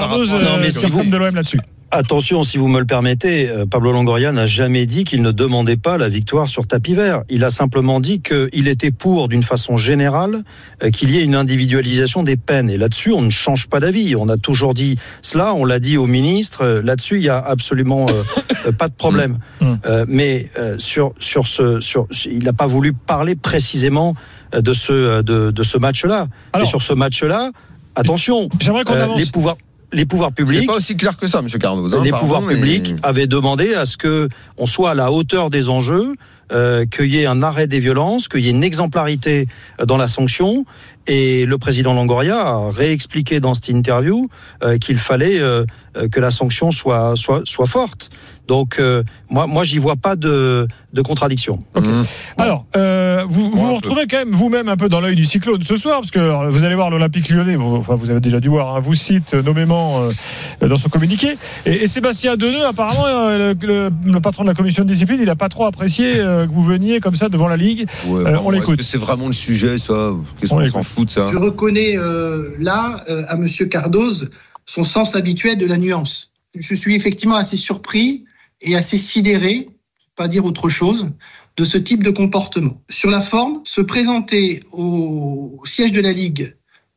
mais 0.60 0.66
euh, 0.66 1.04
de 1.10 1.16
l'OM 1.16 1.34
là-dessus. 1.34 1.60
Attention, 1.94 2.42
si 2.42 2.56
vous 2.56 2.68
me 2.68 2.80
le 2.80 2.86
permettez, 2.86 3.50
euh, 3.50 3.66
Pablo 3.66 3.92
Longoria 3.92 4.32
n'a 4.32 4.46
jamais 4.46 4.86
dit 4.86 5.04
qu'il 5.04 5.20
ne 5.20 5.30
demandait 5.30 5.76
pas 5.76 5.98
la 5.98 6.08
victoire 6.08 6.48
sur 6.48 6.66
tapis 6.66 6.94
vert. 6.94 7.22
Il 7.28 7.44
a 7.44 7.50
simplement 7.50 8.00
dit 8.00 8.22
qu'il 8.22 8.66
était 8.66 8.90
pour, 8.90 9.28
d'une 9.28 9.42
façon 9.42 9.76
générale, 9.76 10.42
euh, 10.82 10.88
qu'il 10.88 11.10
y 11.10 11.18
ait 11.18 11.22
une 11.22 11.34
individualisation 11.34 12.22
des 12.22 12.36
peines. 12.36 12.70
Et 12.70 12.78
là-dessus, 12.78 13.12
on 13.12 13.20
ne 13.20 13.28
change 13.28 13.68
pas 13.68 13.78
d'avis. 13.78 14.16
On 14.16 14.30
a 14.30 14.38
toujours 14.38 14.72
dit 14.72 14.96
cela, 15.20 15.52
on 15.52 15.66
l'a 15.66 15.80
dit 15.80 15.98
au 15.98 16.06
ministre. 16.06 16.62
Euh, 16.64 16.80
Là-dessus, 16.82 17.16
il 17.16 17.24
y 17.24 17.28
a 17.28 17.36
absolument 17.38 18.06
euh, 18.08 18.72
pas 18.72 18.88
de 18.88 18.94
problème. 18.94 19.36
Mm. 19.60 19.74
Euh, 19.84 20.04
mais 20.08 20.48
euh, 20.58 20.76
sur 20.78 21.12
sur 21.18 21.46
ce, 21.46 21.78
sur, 21.80 22.06
il 22.24 22.44
n'a 22.44 22.54
pas 22.54 22.66
voulu 22.66 22.94
parler 22.94 23.34
précisément 23.36 24.14
de 24.54 24.72
ce 24.72 25.20
de, 25.20 25.50
de 25.50 25.62
ce 25.62 25.76
match-là. 25.76 26.26
Et 26.58 26.64
sur 26.64 26.80
ce 26.80 26.94
match-là, 26.94 27.50
attention, 27.96 28.48
J'aimerais 28.60 28.84
qu'on 28.84 28.94
avance. 28.94 29.20
les 29.20 29.26
pouvoirs 29.30 29.58
les 29.92 30.04
pouvoirs 30.06 30.30
C'est 30.36 30.44
publics 30.44 30.66
pas 30.66 30.76
aussi 30.76 30.96
clair 30.96 31.16
que 31.16 31.26
ça, 31.26 31.42
Monsieur 31.42 31.58
hein, 31.64 31.82
les 32.02 32.10
pardon, 32.10 32.18
pouvoirs 32.24 32.42
mais- 32.42 32.54
publics 32.54 32.94
avaient 33.02 33.26
demandé 33.26 33.74
à 33.74 33.84
ce 33.86 33.96
que 33.96 34.28
on 34.58 34.66
soit 34.66 34.90
à 34.90 34.94
la 34.94 35.12
hauteur 35.12 35.50
des 35.50 35.68
enjeux, 35.68 36.14
euh, 36.52 36.84
qu'il 36.86 37.06
y 37.06 37.18
ait 37.20 37.26
un 37.26 37.42
arrêt 37.42 37.66
des 37.66 37.80
violences, 37.80 38.28
qu'il 38.28 38.40
y 38.40 38.48
ait 38.48 38.52
une 38.52 38.64
exemplarité 38.64 39.46
euh, 39.80 39.86
dans 39.86 39.96
la 39.96 40.08
sanction. 40.08 40.64
Et 41.08 41.46
le 41.46 41.58
président 41.58 41.94
Longoria 41.94 42.38
a 42.38 42.70
réexpliqué 42.70 43.40
dans 43.40 43.54
cette 43.54 43.68
interview 43.68 44.28
euh, 44.62 44.78
qu'il 44.78 44.98
fallait 44.98 45.40
euh, 45.40 45.64
que 46.12 46.20
la 46.20 46.30
sanction 46.30 46.70
soit 46.70 47.14
soit 47.16 47.42
soit 47.44 47.66
forte. 47.66 48.10
Donc 48.48 48.78
euh, 48.78 49.02
moi 49.30 49.46
moi 49.46 49.64
j'y 49.64 49.78
vois 49.78 49.96
pas 49.96 50.14
de 50.14 50.68
de 50.92 51.02
contradiction. 51.02 51.58
Mmh. 51.74 52.02
Alors, 52.38 52.66
euh, 52.76 53.24
vous 53.28 53.50
vous, 53.50 53.61
Quand 54.10 54.18
même 54.18 54.32
vous-même 54.32 54.68
un 54.68 54.76
peu 54.76 54.88
dans 54.88 55.00
l'œil 55.00 55.14
du 55.14 55.24
cyclone 55.24 55.62
ce 55.62 55.76
soir, 55.76 56.00
parce 56.00 56.10
que 56.10 56.50
vous 56.50 56.64
allez 56.64 56.74
voir 56.74 56.90
l'Olympique 56.90 57.30
lyonnais, 57.30 57.54
vous, 57.56 57.76
enfin, 57.76 57.94
vous 57.94 58.10
avez 58.10 58.20
déjà 58.20 58.40
dû 58.40 58.48
voir, 58.48 58.74
hein, 58.76 58.80
vous 58.80 58.94
cite 58.94 59.32
nommément 59.34 60.02
euh, 60.02 60.68
dans 60.68 60.76
son 60.76 60.88
communiqué. 60.88 61.36
Et, 61.66 61.84
et 61.84 61.86
Sébastien 61.86 62.36
Deneux, 62.36 62.64
apparemment, 62.66 63.06
euh, 63.06 63.54
le, 63.54 63.66
le- 63.66 63.90
le 64.12 64.20
patron 64.20 64.42
de 64.42 64.48
la 64.48 64.54
commission 64.54 64.84
de 64.84 64.88
discipline, 64.88 65.18
il 65.20 65.26
n'a 65.26 65.36
pas 65.36 65.48
trop 65.48 65.64
apprécié 65.66 66.14
euh, 66.16 66.46
que 66.46 66.52
vous 66.52 66.62
veniez 66.62 67.00
comme 67.00 67.14
ça 67.16 67.28
devant 67.28 67.48
la 67.48 67.56
Ligue. 67.56 67.86
Ouais, 68.08 68.22
Euh, 68.26 68.38
on 68.38 68.44
bon, 68.44 68.50
l'écoute. 68.50 68.82
C'est 68.82 68.98
vraiment 68.98 69.26
le 69.26 69.32
sujet, 69.32 69.78
ça? 69.78 70.12
Qu'est-ce 70.40 70.52
On 70.52 70.58
qu'on 70.58 70.66
s'en 70.66 70.82
fout 70.82 71.06
de 71.06 71.10
ça? 71.12 71.26
Je 71.30 71.36
reconnais 71.36 71.96
euh, 71.96 72.50
là 72.58 73.04
euh, 73.08 73.22
à 73.28 73.36
Monsieur 73.36 73.66
Cardoz 73.66 74.30
son 74.66 74.84
sens 74.84 75.16
habituel 75.16 75.58
de 75.58 75.66
la 75.66 75.76
nuance. 75.76 76.32
Je 76.58 76.74
suis 76.74 76.94
effectivement 76.94 77.36
assez 77.36 77.56
surpris 77.56 78.24
et 78.60 78.76
assez 78.76 78.96
sidéré, 78.96 79.66
pour 79.66 80.06
pas 80.16 80.28
dire 80.28 80.44
autre 80.44 80.68
chose, 80.68 81.10
de 81.56 81.64
ce 81.64 81.78
type 81.78 82.02
de 82.02 82.10
comportement. 82.10 82.82
Sur 82.88 83.10
la 83.10 83.20
forme, 83.20 83.60
se 83.64 83.80
présenter 83.80 84.62
au 84.72 85.60
siège 85.64 85.92
de 85.92 86.00
la 86.00 86.12
Ligue 86.12 86.56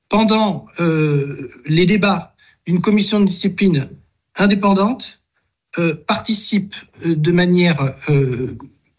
pendant 0.09 0.65
euh, 0.79 1.49
les 1.65 1.85
débats 1.85 2.35
d'une 2.65 2.81
commission 2.81 3.19
de 3.19 3.25
discipline 3.25 3.89
indépendante 4.37 5.23
euh, 5.77 5.95
participe 6.07 6.75
euh, 7.05 7.15
de 7.15 7.31
manière 7.31 7.77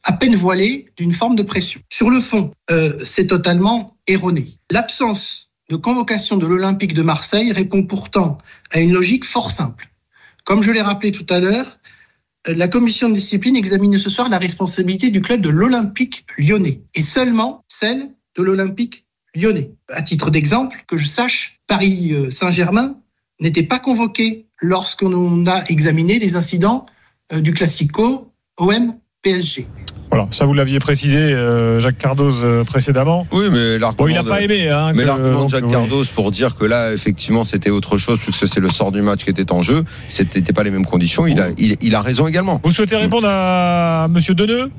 à 0.04 0.12
peine 0.12 0.36
voilée 0.36 0.86
d'une 0.96 1.12
forme 1.12 1.36
de 1.36 1.42
pression. 1.42 1.80
Sur 1.90 2.10
le 2.10 2.20
fond, 2.20 2.52
c'est 3.02 3.26
totalement 3.26 3.96
erroné. 4.06 4.58
L'absence 4.70 5.50
de 5.68 5.74
convocation 5.74 6.36
de 6.36 6.46
l'Olympique 6.46 6.94
de 6.94 7.02
Marseille 7.02 7.50
répond 7.52 7.82
pourtant 7.82 8.38
à 8.70 8.78
une 8.78 8.92
logique 8.92 9.24
fort 9.24 9.50
simple. 9.50 9.90
Comme 10.44 10.62
je 10.62 10.70
l'ai 10.70 10.80
rappelé 10.80 11.10
tout 11.10 11.26
à 11.28 11.40
l'heure, 11.40 11.78
la 12.48 12.68
commission 12.68 13.08
de 13.08 13.14
discipline 13.14 13.56
examine 13.56 13.98
ce 13.98 14.10
soir 14.10 14.28
la 14.28 14.38
responsabilité 14.38 15.10
du 15.10 15.20
club 15.20 15.40
de 15.40 15.48
l'Olympique 15.48 16.24
lyonnais 16.38 16.82
et 16.94 17.02
seulement 17.02 17.64
celle 17.68 18.10
de 18.36 18.42
l'Olympique 18.42 19.06
lyonnais. 19.34 19.72
À 19.90 20.02
titre 20.02 20.30
d'exemple, 20.30 20.84
que 20.86 20.96
je 20.96 21.06
sache, 21.06 21.60
Paris 21.66 22.12
euh, 22.12 22.30
Saint-Germain 22.30 23.00
n'était 23.40 23.62
pas 23.62 23.78
convoqué 23.78 24.46
lorsqu'on 24.60 25.46
a 25.46 25.64
examiné 25.68 26.18
les 26.18 26.36
incidents 26.36 26.86
euh, 27.32 27.40
du 27.40 27.52
Classico 27.52 28.32
OM 28.58 28.98
PSG. 29.30 29.66
Voilà, 30.08 30.28
ça 30.30 30.44
vous 30.44 30.54
l'aviez 30.54 30.78
précisé, 30.78 31.18
euh, 31.18 31.80
Jacques 31.80 31.98
Cardoz, 31.98 32.36
euh, 32.44 32.62
précédemment. 32.62 33.26
Oui, 33.32 33.46
mais 33.50 33.76
Bon, 33.76 33.80
l'argument 33.80 34.06
il 34.08 34.14
n'a 34.14 34.22
de- 34.22 34.28
pas 34.28 34.40
aimé. 34.40 34.68
Hein, 34.70 34.92
Mais 34.94 35.04
l'argument 35.04 35.46
de 35.46 35.50
Jacques 35.50 35.64
oui. 35.66 35.72
Cardos 35.72 36.04
pour 36.14 36.30
dire 36.30 36.54
que 36.54 36.64
là, 36.64 36.92
effectivement, 36.92 37.42
c'était 37.42 37.70
autre 37.70 37.98
chose 37.98 38.20
puisque 38.20 38.46
c'est 38.46 38.60
le 38.60 38.68
sort 38.70 38.92
du 38.92 39.02
match 39.02 39.24
qui 39.24 39.30
était 39.30 39.50
en 39.50 39.62
jeu, 39.62 39.82
c'était 40.08 40.52
pas 40.52 40.62
les 40.62 40.70
mêmes 40.70 40.86
conditions. 40.86 41.26
Il 41.26 41.40
a, 41.40 41.48
il, 41.58 41.76
il 41.80 41.94
a 41.96 42.02
raison 42.02 42.28
également. 42.28 42.60
Vous 42.62 42.70
souhaitez 42.70 42.94
répondre 42.96 43.26
à 43.28 44.06
Monsieur 44.08 44.34
Deneux 44.36 44.70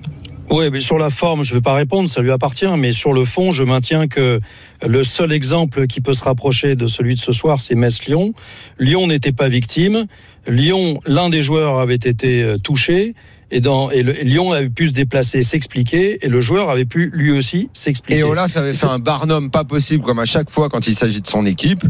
Oui, 0.49 0.69
mais 0.71 0.79
sur 0.79 0.97
la 0.97 1.09
forme, 1.09 1.43
je 1.43 1.51
ne 1.51 1.57
vais 1.57 1.61
pas 1.61 1.73
répondre, 1.73 2.07
ça 2.07 2.21
lui 2.21 2.31
appartient, 2.31 2.65
mais 2.77 2.93
sur 2.93 3.11
le 3.11 3.25
fond, 3.25 3.51
je 3.51 3.63
maintiens 3.63 4.07
que 4.07 4.39
le 4.87 5.03
seul 5.03 5.33
exemple 5.33 5.87
qui 5.87 5.99
peut 5.99 6.13
se 6.13 6.23
rapprocher 6.23 6.75
de 6.75 6.87
celui 6.87 7.15
de 7.15 7.19
ce 7.19 7.33
soir, 7.33 7.59
c'est 7.59 7.75
Metz-Lyon. 7.75 8.31
Lyon 8.79 9.07
n'était 9.07 9.33
pas 9.33 9.49
victime. 9.49 10.05
Lyon, 10.47 10.99
l'un 11.05 11.29
des 11.29 11.41
joueurs 11.41 11.79
avait 11.79 11.95
été 11.95 12.41
euh, 12.43 12.57
touché. 12.57 13.13
Et, 13.49 13.61
dans, 13.61 13.89
et, 13.91 14.03
le- 14.03 14.19
et 14.19 14.23
Lyon 14.25 14.51
avait 14.51 14.69
pu 14.69 14.87
se 14.87 14.91
déplacer, 14.93 15.41
s'expliquer, 15.43 16.25
et 16.25 16.27
le 16.29 16.41
joueur 16.41 16.69
avait 16.69 16.83
pu 16.85 17.09
lui 17.13 17.31
aussi 17.31 17.69
s'expliquer. 17.73 18.19
Et 18.19 18.23
Olas 18.23 18.53
avait 18.57 18.73
fait 18.73 18.87
un 18.87 18.99
barnum 18.99 19.49
pas 19.51 19.63
possible 19.63 20.03
comme 20.03 20.19
à 20.19 20.25
chaque 20.25 20.49
fois 20.49 20.67
quand 20.69 20.85
il 20.87 20.95
s'agit 20.95 21.21
de 21.21 21.27
son 21.27 21.45
équipe. 21.45 21.83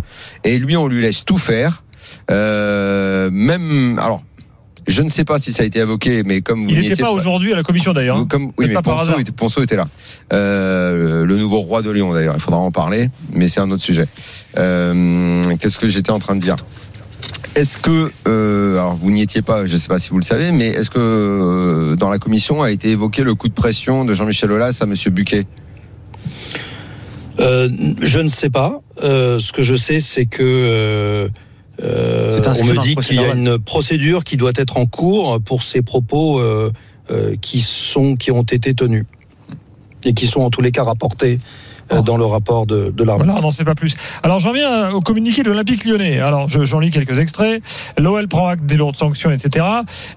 Et 0.43 0.57
lui, 0.59 0.77
on 0.77 0.87
lui 0.87 1.01
laisse 1.01 1.25
tout 1.25 1.37
faire. 1.37 1.83
Euh, 2.29 3.29
même, 3.31 3.97
alors, 3.99 4.23
je 4.87 5.01
ne 5.01 5.09
sais 5.09 5.25
pas 5.25 5.39
si 5.39 5.51
ça 5.51 5.63
a 5.63 5.65
été 5.65 5.79
évoqué, 5.79 6.23
mais 6.23 6.41
comme 6.41 6.63
vous 6.63 6.69
Il 6.69 6.79
n'était 6.79 7.01
pas 7.01 7.11
aujourd'hui 7.11 7.51
à 7.51 7.55
la 7.55 7.63
commission 7.63 7.91
d'ailleurs. 7.91 8.17
Hein. 8.17 8.27
Comme, 8.29 8.51
oui, 8.57 8.67
mais 8.67 8.73
pas 8.75 8.81
par 8.81 8.93
Ponceau 8.97 9.03
hasard. 9.09 9.19
était, 9.19 9.31
Ponceau 9.31 9.63
était 9.63 9.75
là. 9.75 9.87
Euh, 10.33 11.25
le 11.25 11.37
nouveau 11.37 11.59
roi 11.59 11.81
de 11.81 11.89
Lyon, 11.89 12.13
d'ailleurs. 12.13 12.35
Il 12.37 12.41
faudra 12.41 12.59
en 12.59 12.71
parler, 12.71 13.09
mais 13.33 13.47
c'est 13.49 13.59
un 13.59 13.69
autre 13.71 13.83
sujet. 13.83 14.07
Euh, 14.57 15.41
Qu'est-ce 15.59 15.77
que 15.79 15.89
j'étais 15.89 16.11
en 16.11 16.19
train 16.19 16.35
de 16.35 16.41
dire? 16.41 16.55
Est-ce 17.57 17.79
que, 17.79 18.11
euh, 18.27 18.73
alors 18.73 18.93
vous 18.93 19.09
n'y 19.09 19.23
étiez 19.23 19.41
pas, 19.41 19.65
je 19.65 19.73
ne 19.73 19.77
sais 19.79 19.87
pas 19.87 19.97
si 19.97 20.11
vous 20.11 20.19
le 20.19 20.23
savez, 20.23 20.51
mais 20.51 20.67
est-ce 20.67 20.91
que 20.91 20.99
euh, 20.99 21.95
dans 21.95 22.11
la 22.11 22.19
commission 22.19 22.61
a 22.61 22.69
été 22.69 22.91
évoqué 22.91 23.23
le 23.23 23.33
coup 23.33 23.47
de 23.47 23.53
pression 23.53 24.05
de 24.05 24.13
Jean-Michel 24.13 24.51
Aulas 24.51 24.77
à 24.79 24.85
Monsieur 24.85 25.09
Buquet? 25.09 25.47
Euh, 27.39 27.67
je 27.99 28.19
ne 28.19 28.27
sais 28.27 28.51
pas. 28.51 28.81
Euh, 29.01 29.39
ce 29.39 29.51
que 29.53 29.63
je 29.63 29.73
sais, 29.73 30.01
c'est 30.01 30.27
que 30.27 30.43
euh, 30.43 31.29
euh, 31.81 32.39
on 32.61 32.65
me 32.65 32.79
dit 32.79 32.95
qu'il 32.95 33.15
y 33.15 33.25
a 33.25 33.33
une 33.33 33.57
procédure 33.57 34.23
qui 34.23 34.37
doit 34.37 34.53
être 34.55 34.77
en 34.77 34.85
cours 34.85 35.41
pour 35.41 35.63
ces 35.63 35.81
propos 35.81 36.39
euh, 36.39 36.71
euh, 37.09 37.35
qui 37.41 37.59
sont 37.59 38.15
qui 38.17 38.29
ont 38.29 38.43
été 38.43 38.75
tenus 38.75 39.05
et 40.03 40.13
qui 40.13 40.27
sont 40.27 40.41
en 40.41 40.51
tous 40.51 40.61
les 40.61 40.71
cas 40.71 40.83
rapportés 40.83 41.39
euh, 41.91 41.97
Oh. 41.99 42.01
dans 42.01 42.17
le 42.17 42.25
rapport 42.25 42.65
de, 42.67 42.91
de 42.91 43.03
l'arbitre. 43.03 43.25
Voilà, 43.27 43.39
on 43.39 43.43
n'en 43.43 43.51
sait 43.51 43.63
pas 43.63 43.75
plus. 43.75 43.95
Alors 44.23 44.39
j'en 44.39 44.51
viens 44.51 44.91
au 44.91 45.01
communiqué 45.01 45.41
de 45.43 45.49
l'Olympique 45.49 45.85
lyonnais. 45.85 46.19
Alors 46.19 46.47
je- 46.47 46.63
j'en 46.63 46.79
lis 46.79 46.91
quelques 46.91 47.19
extraits. 47.19 47.61
L'OL 47.97 48.27
prend 48.27 48.47
acte 48.47 48.65
des 48.65 48.75
lourdes 48.75 48.95
sanctions, 48.97 49.31
etc. 49.31 49.65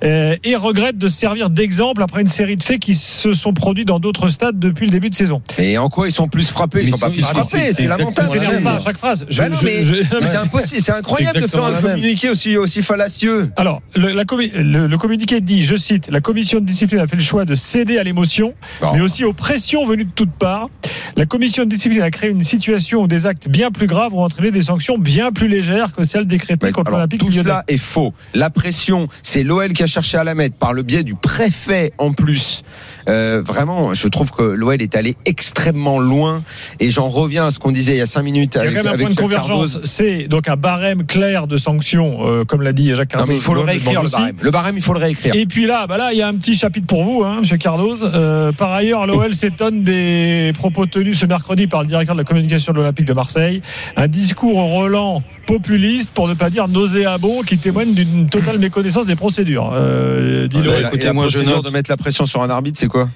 euh, 0.04 0.36
et 0.44 0.56
regrette 0.56 0.98
de 0.98 1.08
servir 1.08 1.50
d'exemple 1.50 2.02
après 2.02 2.20
une 2.20 2.26
série 2.26 2.56
de 2.56 2.62
faits 2.62 2.80
qui 2.80 2.94
se 2.94 3.32
sont 3.32 3.52
produits 3.52 3.84
dans 3.84 4.00
d'autres 4.00 4.28
stades 4.28 4.58
depuis 4.58 4.86
le 4.86 4.92
début 4.92 5.10
de 5.10 5.14
saison. 5.14 5.42
Et 5.58 5.78
en 5.78 5.88
quoi 5.88 6.08
ils 6.08 6.12
sont 6.12 6.28
plus 6.28 6.48
frappés? 6.50 6.82
Ils 6.82 6.90
sont 6.92 6.98
pas 6.98 7.10
plus 7.10 7.22
frappés, 7.22 7.72
c'est- 7.72 7.86
lamentable. 7.86 8.36
La 8.40 8.60
pas 8.60 8.76
à 8.76 8.80
chaque 8.80 8.98
phrase. 8.98 9.26
Je- 9.28 9.38
Bah 9.38 9.48
non, 9.48 9.56
je- 9.60 9.64
mais- 9.64 9.84
je- 9.84 9.94
Mais 9.94 10.02
c'est 10.26 10.36
impossible, 10.36 10.82
c'est 10.82 10.92
incroyable 10.92 11.40
de 11.40 11.46
faire 11.46 11.64
un 11.64 11.80
communiqué 11.80 12.30
aussi, 12.30 12.56
aussi 12.56 12.82
fallacieux. 12.82 13.50
Alors, 13.56 13.80
le, 13.94 14.12
la 14.12 14.24
le- 14.30 14.86
le 14.86 14.98
communiqué 14.98 15.40
dit, 15.40 15.62
je 15.62 15.76
cite, 15.76 16.08
la 16.10 16.20
commission 16.20 16.60
de 16.60 16.64
discipline 16.64 17.00
a 17.00 17.06
fait 17.06 17.16
le 17.16 17.22
choix 17.22 17.44
de 17.44 17.54
céder 17.54 17.98
à 17.98 18.02
l'émotion, 18.02 18.54
Bon. 18.80 18.92
mais 18.94 19.00
aussi 19.00 19.24
aux 19.24 19.32
pressions 19.32 19.86
venues 19.86 20.04
de 20.04 20.10
toutes 20.14 20.32
parts. 20.32 20.68
La 21.16 21.26
commission 21.26 21.59
de 21.64 21.70
discipline 21.70 22.02
a 22.02 22.10
créé 22.10 22.30
une 22.30 22.42
situation 22.42 23.02
où 23.02 23.06
des 23.06 23.26
actes 23.26 23.48
bien 23.48 23.70
plus 23.70 23.86
graves 23.86 24.14
ont 24.14 24.24
entraîné 24.24 24.50
des 24.50 24.62
sanctions 24.62 24.98
bien 24.98 25.32
plus 25.32 25.48
légères 25.48 25.92
que 25.92 26.04
celles 26.04 26.26
décrétées 26.26 26.66
Ouais, 26.66 26.72
contre 26.72 26.90
l'Olympique 26.90 27.20
tout 27.20 27.32
cela 27.32 27.64
est 27.68 27.76
faux. 27.76 28.12
La 28.34 28.50
pression, 28.50 29.08
c'est 29.22 29.42
l'OL 29.42 29.72
qui 29.72 29.82
a 29.82 29.86
cherché 29.86 30.18
à 30.18 30.24
la 30.24 30.34
mettre 30.34 30.56
par 30.56 30.72
le 30.72 30.82
biais 30.82 31.02
du 31.02 31.14
préfet 31.14 31.92
en 31.98 32.12
plus. 32.12 32.62
Euh, 33.08 33.42
vraiment, 33.44 33.94
je 33.94 34.08
trouve 34.08 34.30
que 34.30 34.42
l'OL 34.42 34.80
est 34.80 34.94
allé 34.96 35.16
extrêmement 35.24 35.98
loin. 35.98 36.42
Et 36.78 36.90
j'en 36.90 37.08
reviens 37.08 37.46
à 37.46 37.50
ce 37.50 37.58
qu'on 37.58 37.72
disait 37.72 37.94
il 37.94 37.98
y 37.98 38.02
a 38.02 38.06
cinq 38.06 38.22
minutes 38.22 38.54
Il 38.54 38.58
y 38.58 38.60
a 38.60 38.62
avec, 38.62 38.76
quand 38.76 38.82
même 38.82 38.86
un 38.86 38.94
avec 38.94 39.06
point 39.06 39.14
de 39.14 39.20
convergence. 39.20 39.78
C'est 39.84 40.24
donc 40.24 40.48
un 40.48 40.56
barème 40.56 41.06
clair 41.06 41.46
de 41.46 41.56
sanctions, 41.56 42.18
euh, 42.20 42.44
comme 42.44 42.62
l'a 42.62 42.72
dit 42.72 42.94
Jacques 42.94 43.12
Non, 43.14 43.20
Cardoz. 43.20 43.28
mais 43.28 43.34
il 43.36 43.40
faut 43.40 43.54
le 43.54 43.60
réécrire, 43.60 44.02
le 44.02 44.10
barème. 44.10 44.36
Le 44.40 44.50
barème, 44.50 44.76
il 44.76 44.82
faut 44.82 44.92
le 44.92 45.00
réécrire. 45.00 45.34
Et 45.34 45.46
puis 45.46 45.66
là, 45.66 45.86
bah 45.86 45.96
là, 45.96 46.12
il 46.12 46.18
y 46.18 46.22
a 46.22 46.28
un 46.28 46.34
petit 46.34 46.54
chapitre 46.54 46.86
pour 46.86 47.04
vous, 47.04 47.24
hein, 47.24 47.38
Monsieur 47.40 47.56
Cardoz. 47.56 48.00
Euh, 48.02 48.52
par 48.52 48.72
ailleurs, 48.72 49.06
l'OL 49.06 49.34
s'étonne 49.34 49.82
des 49.82 50.52
propos 50.54 50.86
tenus 50.86 51.18
ce 51.18 51.26
mercredi 51.26 51.49
par 51.50 51.80
le 51.80 51.86
directeur 51.86 52.14
de 52.14 52.20
la 52.20 52.24
communication 52.24 52.72
de 52.72 52.78
l'Olympique 52.78 53.06
de 53.06 53.12
Marseille. 53.12 53.60
Un 53.96 54.06
discours 54.08 54.56
Roland 54.60 55.22
populiste, 55.46 56.10
pour 56.10 56.28
ne 56.28 56.34
pas 56.34 56.48
dire 56.50 56.68
nauséabond, 56.68 57.42
qui 57.42 57.58
témoigne 57.58 57.92
d'une 57.92 58.28
totale 58.28 58.58
méconnaissance 58.58 59.06
des 59.06 59.16
procédures. 59.16 59.70
Euh, 59.74 60.46
la- 60.80 60.88
écoutez, 60.88 61.12
moi, 61.12 61.26
je 61.26 61.38
note- 61.56 61.64
de 61.64 61.70
mettre 61.70 61.90
la 61.90 61.96
pression 61.96 62.24
sur 62.26 62.42
un 62.42 62.50
arbitre, 62.50 62.78
c'est 62.78 62.86
quoi? 62.88 63.08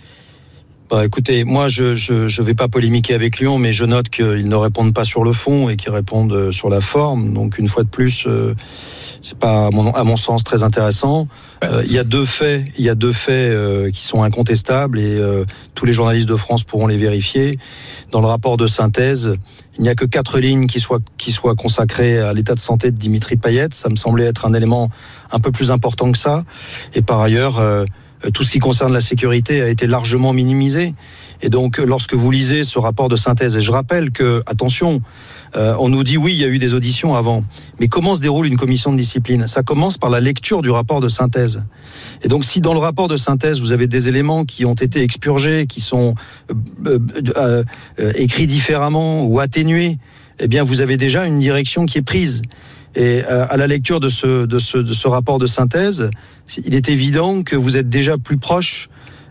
Bah, 0.91 1.05
écoutez, 1.05 1.45
moi, 1.45 1.69
je 1.69 1.95
je 1.97 2.29
je 2.29 2.43
vais 2.43 2.55
pas 2.55 2.69
polémiquer 2.69 3.15
avec 3.15 3.39
Lyon, 3.39 3.59
mais 3.59 3.73
je 3.73 3.85
note 3.85 4.11
qu'ils 4.11 4.47
ne 4.49 4.55
répondent 4.55 4.93
pas 4.93 5.05
sur 5.05 5.25
le 5.25 5.33
fond 5.33 5.71
et 5.71 5.77
qu'ils 5.77 5.91
répondent 5.91 6.33
euh, 6.33 6.53
sur 6.53 6.69
la 6.69 6.83
forme. 6.83 7.33
Donc, 7.33 7.59
une 7.59 7.69
fois 7.69 7.85
de 7.85 7.89
plus, 7.89 8.27
euh, 8.27 8.55
c'est 9.23 9.39
pas 9.39 9.67
à 9.67 9.71
mon, 9.71 9.93
à 9.95 10.05
mon 10.05 10.17
sens 10.17 10.45
très 10.45 10.63
intéressant. 10.63 11.27
Euh, 11.65 11.83
Il 11.87 11.93
y 11.93 11.99
a 11.99 12.05
deux 12.05 12.27
faits, 12.27 12.67
il 12.77 12.85
y 12.85 12.91
a 12.91 12.95
deux 12.95 13.15
faits 13.15 13.51
euh, 13.51 13.91
qui 13.91 14.05
sont 14.05 14.23
incontestables 14.23 14.99
et 14.99 15.19
tous 15.75 15.87
les 15.87 15.95
journalistes 15.95 16.29
de 16.29 16.37
France 16.37 16.65
pourront 16.65 16.87
les 16.87 16.99
vérifier. 16.99 17.59
Dans 18.13 18.21
le 18.21 18.27
rapport 18.27 18.59
de 18.59 18.67
synthèse, 18.67 19.37
il 19.79 19.83
n'y 19.83 19.89
a 19.89 19.95
que 19.95 20.05
quatre 20.05 20.39
lignes 20.39 20.67
qui 20.67 20.81
soient 20.81 21.01
qui 21.17 21.33
soient 21.33 21.55
consacrées 21.55 22.19
à 22.19 22.35
l'état 22.35 22.55
de 22.55 22.61
santé 22.61 22.91
de 22.91 22.99
Dimitri 22.99 23.37
Payet. 23.37 23.69
Ça 23.73 23.89
me 23.89 23.97
semblait 23.97 24.27
être 24.27 24.45
un 24.45 24.53
élément 24.53 24.91
un 25.33 25.41
peu 25.41 25.51
plus 25.51 25.71
important 25.71 26.13
que 26.13 26.19
ça. 26.19 26.45
Et 26.93 27.01
par 27.01 27.23
ailleurs. 27.23 27.59
Euh, 28.25 28.31
tout 28.31 28.43
ce 28.43 28.53
qui 28.53 28.59
concerne 28.59 28.93
la 28.93 29.01
sécurité 29.01 29.63
a 29.63 29.69
été 29.69 29.87
largement 29.87 30.33
minimisé. 30.33 30.95
Et 31.43 31.51
donc, 31.51 31.79
euh, 31.79 31.85
lorsque 31.85 32.15
vous 32.15 32.31
lisez 32.31 32.63
ce 32.63 32.79
rapport 32.79 33.09
de 33.09 33.17
synthèse, 33.17 33.57
et 33.57 33.63
je 33.63 33.71
rappelle 33.71 34.11
que, 34.11 34.43
attention, 34.47 35.03
euh, 35.57 35.77
on 35.79 35.89
nous 35.89 36.03
dit 36.03 36.17
oui, 36.17 36.33
il 36.33 36.39
y 36.39 36.45
a 36.45 36.49
eu 36.49 36.59
des 36.59 36.75
auditions 36.75 37.15
avant. 37.15 37.45
Mais 37.79 37.89
comment 37.89 38.15
se 38.15 38.21
déroule 38.21 38.47
une 38.47 38.57
commission 38.57 38.93
de 38.93 38.97
discipline? 38.97 39.47
Ça 39.47 39.63
commence 39.63 39.99
par 39.99 40.11
la 40.11 40.21
lecture 40.21 40.63
du 40.63 40.71
rapport 40.71 41.01
de 41.01 41.09
synthèse. 41.09 41.65
Et 42.23 42.29
donc, 42.29 42.45
si 42.45 42.61
dans 42.61 42.73
le 42.73 42.81
rapport 42.81 43.09
de 43.09 43.17
synthèse, 43.17 43.61
vous 43.61 43.73
avez 43.73 43.87
des 43.87 44.09
éléments 44.09 44.45
qui 44.45 44.65
ont 44.65 44.75
été 44.75 45.03
expurgés, 45.03 45.67
qui 45.67 45.81
sont 45.81 46.15
euh, 46.87 46.99
euh, 47.37 47.65
euh, 48.01 48.13
écrits 48.17 48.47
différemment 48.47 49.25
ou 49.25 49.39
atténués, 49.39 49.99
eh 50.41 50.49
bien, 50.49 50.65
vous 50.65 50.81
avez 50.81 50.97
déjà 50.97 51.27
une 51.27 51.39
direction 51.39 51.87
qui 51.87 51.99
est 51.99 52.03
prise. 52.03 52.43
Et 52.97 53.23
euh, 53.25 53.47
à 53.49 53.57
la 53.57 53.67
lecture 53.67 53.99
de 54.01 54.09
ce, 54.09 54.47
de, 54.47 54.59
ce, 54.59 54.79
de 54.79 54.95
ce 54.95 55.09
rapport 55.09 55.39
de 55.39 55.47
synthèse, 55.47 56.11
il 56.65 56.75
est 56.75 56.89
évident 56.89 57.43
que 57.43 57.57
vous 57.57 57.77
êtes 57.77 57.89
déjà 57.89 58.19
plus 58.19 58.39
proche 58.39 58.89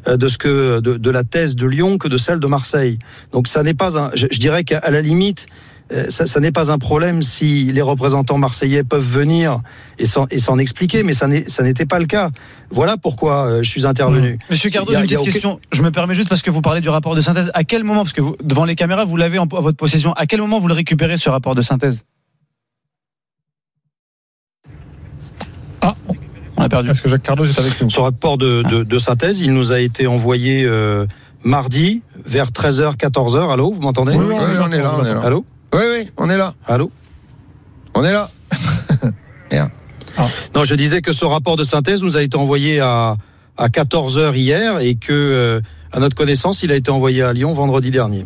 euh, 0.08 0.18
de 0.18 0.28
ce 0.28 0.38
que 0.38 0.80
de, 0.82 0.98
de 0.98 1.10
la 1.10 1.24
thèse 1.24 1.56
de 1.56 1.66
Lyon 1.66 1.98
que 1.98 2.08
de 2.10 2.18
celle 2.18 2.40
de 2.40 2.48
Marseille. 2.48 3.00
Donc 3.32 3.48
ça 3.48 3.64
n'est 3.64 3.74
pas 3.74 3.98
un, 3.98 4.12
je, 4.16 4.28
je 4.30 4.40
dirais 4.40 4.64
qu'à 4.66 4.82
la 4.92 5.02
limite, 5.02 5.46
euh, 5.94 6.10
ça, 6.10 6.26
ça 6.26 6.40
n'est 6.42 6.52
pas 6.52 6.72
un 6.74 6.78
problème 6.78 7.22
si 7.22 7.66
les 7.72 7.82
représentants 7.82 8.38
marseillais 8.38 8.84
peuvent 8.84 9.02
venir 9.08 9.60
et 9.98 10.06
s'en 10.06 10.28
et 10.32 10.40
s'en 10.40 10.58
expliquer, 10.58 11.04
mais 11.04 11.14
ça 11.14 11.28
n'est 11.28 11.48
ça 11.48 11.64
n'était 11.64 11.86
pas 11.86 12.00
le 12.00 12.06
cas. 12.06 12.32
Voilà 12.70 12.98
pourquoi 12.98 13.62
je 13.62 13.70
suis 13.70 13.86
intervenu. 13.86 14.40
Monsieur 14.50 14.70
Cardoz, 14.72 14.92
Il 14.92 14.96
y 14.96 14.98
a- 14.98 15.02
une 15.04 15.08
petite 15.08 15.32
question. 15.34 15.60
Je 15.72 15.84
me 15.84 15.92
permets 15.92 16.16
juste 16.16 16.28
parce 16.30 16.42
que 16.42 16.52
vous 16.52 16.62
parlez 16.62 16.82
du 16.82 16.90
rapport 16.90 17.16
de 17.16 17.22
synthèse. 17.22 17.50
À 17.54 17.64
quel 17.64 17.84
moment, 17.86 18.02
parce 18.04 18.14
que 18.14 18.22
vous, 18.22 18.36
devant 18.44 18.66
les 18.66 18.76
caméras, 18.76 19.06
vous 19.06 19.16
l'avez 19.18 19.40
en 19.40 19.44
à 19.46 19.62
votre 19.62 19.78
possession, 19.78 20.12
à 20.14 20.26
quel 20.26 20.40
moment 20.42 20.60
vous 20.60 20.68
le 20.70 20.74
récupérez 20.74 21.16
ce 21.18 21.30
rapport 21.30 21.54
de 21.56 21.62
synthèse 21.62 22.04
Ah. 25.82 25.96
On 26.56 26.62
a 26.62 26.63
perdu. 26.74 26.88
Parce 26.88 27.02
que 27.02 27.10
Jacques 27.10 27.24
Cardoz 27.24 27.50
est 27.50 27.60
avec 27.60 27.82
nous? 27.82 27.90
Ce 27.90 28.00
rapport 28.00 28.38
de, 28.38 28.64
de, 28.64 28.84
de 28.84 29.00
synthèse, 29.00 29.40
il 29.42 29.54
nous 29.54 29.72
a 29.72 29.80
été 29.80 30.08
envoyé 30.08 30.64
euh, 30.66 31.06
mardi 31.44 32.02
vers 32.26 32.48
13h, 32.48 32.98
14h. 32.98 33.52
Allô, 33.52 33.74
vous 33.74 33.82
m'entendez? 33.82 34.14
Oui, 34.14 34.26
oui, 34.28 34.36
Oui, 34.38 34.58
on 34.62 34.72
est 34.72 34.78
là, 34.82 34.94
on 34.98 35.06
est 35.06 35.14
là. 35.14 35.22
Allô? 35.24 35.46
Oui, 35.74 35.82
oui, 35.94 36.12
on 36.18 36.30
est 36.30 36.38
là. 36.38 36.54
Allô? 36.66 36.92
On 37.94 38.04
est 38.04 38.12
là. 38.12 38.30
Non, 40.56 40.64
je 40.64 40.76
disais 40.76 41.02
que 41.02 41.12
ce 41.12 41.26
rapport 41.26 41.56
de 41.56 41.64
synthèse 41.64 42.04
nous 42.04 42.18
a 42.18 42.22
été 42.22 42.38
envoyé 42.38 42.80
à, 42.80 43.16
à 43.58 43.68
14h 43.68 44.36
hier 44.36 44.80
et 44.80 44.96
que, 44.96 45.12
euh, 45.12 45.62
à 45.92 46.00
notre 46.00 46.16
connaissance, 46.16 46.62
il 46.64 46.72
a 46.72 46.76
été 46.76 46.92
envoyé 46.92 47.24
à 47.24 47.34
Lyon 47.34 47.54
vendredi 47.54 47.92
dernier. 47.92 48.26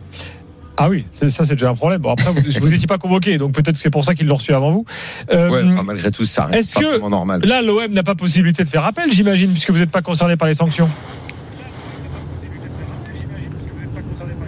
Ah 0.80 0.90
oui, 0.90 1.06
c'est- 1.12 1.30
ça 1.30 1.44
c'est 1.44 1.54
déjà 1.56 1.70
un 1.70 1.76
problème. 1.76 2.02
Bon 2.02 2.12
après, 2.14 2.32
vous 2.32 2.70
n'étiez 2.70 2.86
pas 2.88 3.00
convoqué, 3.00 3.38
donc 3.40 3.52
peut-être 3.54 3.74
que 3.74 3.82
c'est 3.82 3.90
pour 3.90 4.06
ça 4.06 4.14
qu'ils 4.14 4.28
l'ont 4.28 4.36
reçu 4.36 4.54
avant 4.54 4.70
vous. 4.72 4.86
Euh, 5.34 5.50
Ouais, 5.50 5.64
enfin, 5.74 5.84
malgré 5.84 6.12
tout, 6.12 6.24
ça 6.26 6.46
reste 6.46 6.60
est-ce 6.60 6.74
pas 6.76 6.82
que- 7.00 7.10
normal. 7.10 7.42
Là, 7.44 7.62
l'OM 7.64 7.92
n'a 7.92 8.04
pas 8.04 8.14
possibilité 8.16 8.64
de 8.64 8.70
faire 8.70 8.86
appel, 8.86 9.12
j'imagine, 9.12 9.52
puisque 9.52 9.72
vous 9.72 9.80
n'êtes 9.80 9.90
pas 9.92 10.02
concerné 10.04 10.38
par 10.38 10.48
les 10.48 10.54
sanctions? 10.54 10.88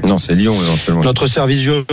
Non, 0.08 0.18
c'est 0.20 0.36
Lyon 0.36 0.56
éventuellement. 0.62 1.04
Notre 1.04 1.28
service 1.28 1.60
juridique 1.60 1.92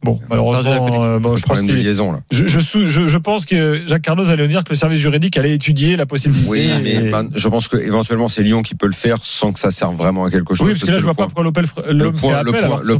Bon, 0.00 0.20
malheureusement, 0.30 1.02
euh, 1.02 1.18
bon, 1.18 1.34
je 1.34 1.42
pense 1.44 1.60
que 1.60 1.72
liaison 1.72 2.12
là. 2.12 2.20
je, 2.30 2.46
je, 2.46 2.60
sou- 2.60 2.86
je, 2.86 3.08
je 3.08 3.18
pense 3.18 3.44
que 3.44 3.82
Jacques 3.88 4.02
Carlos 4.02 4.30
allait 4.30 4.44
nous 4.44 4.48
dire 4.48 4.62
que 4.62 4.70
le 4.70 4.76
service 4.76 5.00
juridique 5.00 5.36
allait 5.36 5.52
étudier 5.54 5.96
la 5.96 6.06
possibilité. 6.06 6.48
Oui, 6.48 6.70
mais 6.84 6.94
Et- 6.94 7.10
ben, 7.10 7.28
je 7.34 7.48
pense 7.48 7.66
que 7.66 7.76
éventuellement 7.76 8.28
c'est 8.28 8.44
Lyon 8.44 8.62
qui 8.62 8.76
peut 8.76 8.86
le 8.86 8.92
faire 8.92 9.18
sans 9.22 9.52
que 9.52 9.58
ça 9.58 9.72
serve 9.72 9.96
vraiment 9.96 10.24
à 10.24 10.30
quelque 10.30 10.54
chose. 10.54 10.66
oui, 10.68 10.74
parce 10.74 10.84
que 10.84 10.90
là, 10.92 10.98
je 10.98 11.02
vois 11.04 11.14
pas 11.14 11.24
pourquoi 11.24 11.42
l'Opel 11.42 11.64
le 11.90 12.12
point, 12.12 12.36
appel, 12.36 12.46
le 12.46 12.52
point, 12.52 12.80
le, 12.80 12.92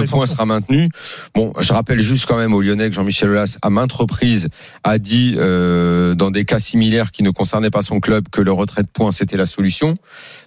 le- 0.00 0.06
fond, 0.06 0.20
le- 0.22 0.26
sera 0.26 0.46
maintenu. 0.46 0.88
Bon, 1.34 1.52
je 1.60 1.72
rappelle 1.74 2.00
juste 2.00 2.24
quand 2.24 2.38
même 2.38 2.54
aux 2.54 2.62
Lyonnais 2.62 2.88
que 2.88 2.94
Jean-Michel 2.94 3.28
Aulas, 3.28 3.58
à 3.60 3.68
maintes 3.68 3.92
reprises, 3.92 4.48
a 4.84 4.98
dit 4.98 5.34
euh, 5.38 6.14
dans 6.14 6.30
des 6.30 6.46
cas 6.46 6.60
similaires 6.60 7.10
qui 7.10 7.22
ne 7.22 7.30
concernaient 7.30 7.70
pas 7.70 7.82
son 7.82 8.00
club 8.00 8.28
que 8.30 8.40
le 8.40 8.52
retrait 8.52 8.82
de 8.84 8.88
points 8.88 9.12
c'était 9.12 9.36
la 9.36 9.46
solution. 9.46 9.96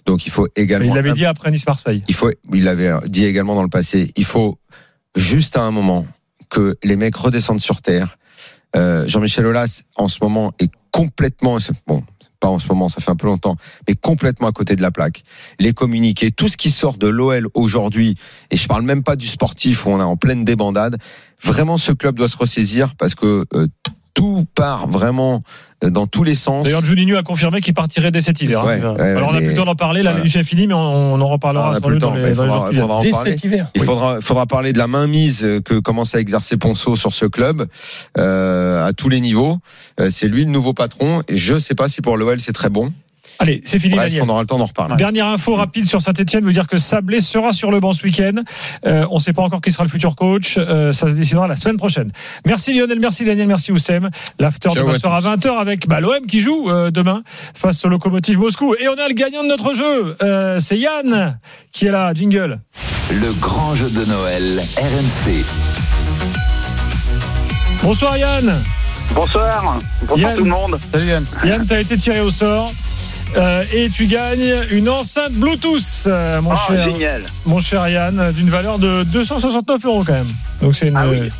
Donc 0.04 0.26
il 0.26 0.30
faut 0.32 0.48
Mais 0.56 0.62
également. 0.64 0.88
il 0.88 0.94
l'avait 0.96 1.12
dit 1.12 1.26
après 1.26 1.52
Nice-Marseille. 1.52 2.02
Il 2.08 2.14
faut, 2.14 2.30
il 2.52 2.64
l'avait 2.64 2.90
dit 3.06 3.24
également 3.24 3.54
dans 3.54 3.62
le 3.62 3.68
passé. 3.68 4.10
Il 4.16 4.24
faut 4.24 4.58
juste 5.14 5.56
à 5.56 5.62
un 5.62 5.70
moment 5.70 6.06
que 6.50 6.76
les 6.82 6.96
mecs 6.96 7.16
redescendent 7.16 7.60
sur 7.60 7.82
terre. 7.82 8.18
Euh, 8.76 9.06
Jean-Michel 9.06 9.46
Aulas, 9.46 9.82
en 9.96 10.08
ce 10.08 10.18
moment, 10.22 10.52
est 10.58 10.70
complètement, 10.90 11.58
bon, 11.86 12.04
pas 12.40 12.48
en 12.48 12.58
ce 12.58 12.68
moment, 12.68 12.88
ça 12.88 13.00
fait 13.00 13.10
un 13.10 13.16
peu 13.16 13.26
longtemps, 13.26 13.56
mais 13.88 13.94
complètement 13.94 14.48
à 14.48 14.52
côté 14.52 14.76
de 14.76 14.82
la 14.82 14.90
plaque. 14.90 15.24
Les 15.58 15.72
communiqués, 15.72 16.30
tout 16.30 16.48
ce 16.48 16.56
qui 16.56 16.70
sort 16.70 16.96
de 16.98 17.06
l'OL 17.06 17.48
aujourd'hui, 17.54 18.16
et 18.50 18.56
je 18.56 18.68
parle 18.68 18.82
même 18.82 19.02
pas 19.02 19.16
du 19.16 19.26
sportif 19.26 19.86
où 19.86 19.90
on 19.90 20.00
est 20.00 20.04
en 20.04 20.16
pleine 20.16 20.44
débandade, 20.44 20.98
vraiment 21.42 21.78
ce 21.78 21.92
club 21.92 22.16
doit 22.16 22.28
se 22.28 22.36
ressaisir 22.36 22.94
parce 22.96 23.14
que 23.14 23.46
euh, 23.54 23.66
tout 24.14 24.46
part 24.54 24.88
vraiment 24.88 25.40
euh, 25.82 25.90
dans 25.90 26.06
tous 26.06 26.22
les 26.24 26.34
sens. 26.36 26.64
D'ailleurs, 26.64 26.84
Juninho 26.84 27.16
a 27.16 27.22
confirmé 27.22 27.60
qu'il 27.60 27.74
partirait 27.74 28.10
dès 28.12 28.20
cet 28.20 28.40
hiver. 28.40 28.60
hein. 28.60 28.94
Ouais, 28.96 29.02
Alors, 29.02 29.30
on 29.30 29.32
mais- 29.32 29.38
plus 29.40 29.48
le 29.48 29.54
temps 29.54 29.64
d'en 29.64 29.74
parler. 29.74 30.02
La 30.02 30.10
voilà. 30.12 30.24
Lucie 30.24 30.38
est 30.38 30.44
finie, 30.44 30.66
mais 30.68 30.74
on, 30.74 30.78
on 31.14 31.20
en 31.20 31.26
Ah, 31.28 31.32
reparlera 31.32 31.68
on 31.68 31.72
n'a 31.72 31.80
sans 31.80 31.88
doute 31.90 31.98
dans 31.98 32.14
les, 32.14 32.20
il 32.22 32.26
les 32.28 32.34
faudra, 32.34 32.72
faudra 32.72 32.96
en 32.96 33.00
Dès 33.02 33.10
parler. 33.10 33.30
cet 33.32 33.44
hiver. 33.44 33.66
Il 33.74 33.82
faudra, 33.82 34.20
faudra 34.20 34.46
parler 34.46 34.72
de 34.72 34.78
la 34.78 34.86
mainmise 34.86 35.44
euh, 35.44 35.60
que 35.60 35.78
commence 35.80 36.14
à 36.14 36.20
exercer 36.20 36.56
Ponceau 36.56 36.94
sur 36.96 37.12
ce 37.12 37.26
club 37.26 37.66
euh, 38.16 38.86
à 38.86 38.92
tous 38.92 39.08
les 39.08 39.20
niveaux. 39.20 39.58
Euh, 40.00 40.08
c'est 40.10 40.28
lui 40.28 40.44
le 40.44 40.50
nouveau 40.50 40.74
patron. 40.74 41.22
Et 41.28 41.36
je 41.36 41.58
sais 41.58 41.74
pas 41.74 41.88
si 41.88 42.00
pour 42.00 42.16
l'OL 42.16 42.38
c'est 42.40 42.52
très 42.52 42.68
bon. 42.70 42.92
Allez, 43.38 43.60
c'est 43.64 43.78
fini, 43.78 43.94
Bref, 43.94 44.06
Daniel. 44.06 44.22
on 44.22 44.28
aura 44.28 44.40
le 44.40 44.46
temps 44.46 44.58
d'en 44.58 44.64
reparler. 44.66 44.96
Dernière 44.96 45.26
info 45.26 45.54
rapide 45.54 45.86
sur 45.88 46.00
Saint-Etienne, 46.00 46.44
vous 46.44 46.52
dire 46.52 46.66
que 46.66 46.78
Sablé 46.78 47.20
sera 47.20 47.52
sur 47.52 47.70
le 47.70 47.80
banc 47.80 47.92
ce 47.92 48.04
week-end. 48.04 48.42
Euh, 48.86 49.06
on 49.10 49.16
ne 49.16 49.20
sait 49.20 49.32
pas 49.32 49.42
encore 49.42 49.60
qui 49.60 49.72
sera 49.72 49.84
le 49.84 49.90
futur 49.90 50.14
coach. 50.16 50.56
Euh, 50.58 50.92
ça 50.92 51.10
se 51.10 51.14
décidera 51.16 51.48
la 51.48 51.56
semaine 51.56 51.76
prochaine. 51.76 52.12
Merci 52.46 52.72
Lionel, 52.72 52.98
merci 53.00 53.24
Daniel, 53.24 53.48
merci 53.48 53.72
Oussem. 53.72 54.10
L'after 54.38 54.68
demain 54.74 54.98
sera 54.98 55.16
à 55.18 55.20
tous. 55.36 55.48
20h 55.48 55.58
avec 55.58 55.88
bah, 55.88 56.00
l'OM 56.00 56.26
qui 56.26 56.40
joue 56.40 56.70
euh, 56.70 56.90
demain 56.90 57.22
face 57.54 57.84
au 57.84 57.88
Lokomotiv 57.88 58.38
Moscou. 58.38 58.74
Et 58.80 58.88
on 58.88 58.94
a 58.94 59.08
le 59.08 59.14
gagnant 59.14 59.42
de 59.42 59.48
notre 59.48 59.74
jeu. 59.74 60.16
Euh, 60.22 60.58
c'est 60.60 60.78
Yann 60.78 61.38
qui 61.72 61.86
est 61.86 61.90
là. 61.92 62.12
Jingle. 62.14 62.60
Le 63.10 63.32
grand 63.40 63.74
jeu 63.74 63.90
de 63.90 64.04
Noël, 64.04 64.62
RMC. 64.78 65.44
Bonsoir 67.82 68.16
Yann. 68.16 68.54
Bonsoir, 69.14 69.78
bonsoir 70.02 70.18
Yann. 70.18 70.36
tout 70.36 70.44
le 70.44 70.50
monde. 70.50 70.78
Salut 70.92 71.06
Yann. 71.08 71.24
Yann, 71.44 71.66
t'as 71.66 71.80
été 71.80 71.98
tiré 71.98 72.20
au 72.20 72.30
sort. 72.30 72.72
Euh, 73.36 73.64
et 73.72 73.90
tu 73.90 74.06
gagnes 74.06 74.54
une 74.70 74.88
enceinte 74.88 75.32
Bluetooth, 75.32 75.80
euh, 76.06 76.40
mon, 76.40 76.52
Oh, 76.52 76.56
cher, 76.68 76.90
génial. 76.90 77.22
mon 77.46 77.60
cher 77.60 77.88
Yann, 77.88 78.30
d'une 78.32 78.48
valeur 78.50 78.78
de 78.78 79.02
269 79.04 79.84
euros 79.86 80.04
quand 80.06 80.12
même. 80.12 80.28
Donc 80.60 80.74
c'est 80.76 80.88
une, 80.88 80.96
Ah 80.96 81.06
oui. 81.08 81.30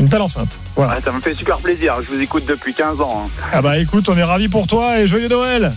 une 0.00 0.06
belle 0.06 0.22
enceinte. 0.22 0.58
Voilà. 0.74 0.94
Ouais, 0.94 1.00
ça 1.04 1.12
me 1.12 1.20
fait 1.20 1.34
super 1.34 1.58
plaisir. 1.58 1.94
Je 2.02 2.12
vous 2.14 2.20
écoute 2.20 2.44
depuis 2.48 2.74
15 2.74 3.00
ans. 3.00 3.24
hein. 3.26 3.30
Ah 3.52 3.62
bah 3.62 3.78
écoute, 3.78 4.08
on 4.08 4.16
est 4.18 4.24
ravis 4.24 4.48
pour 4.48 4.66
toi 4.66 4.98
et 4.98 5.06
joyeux 5.06 5.28
Noël. 5.28 5.72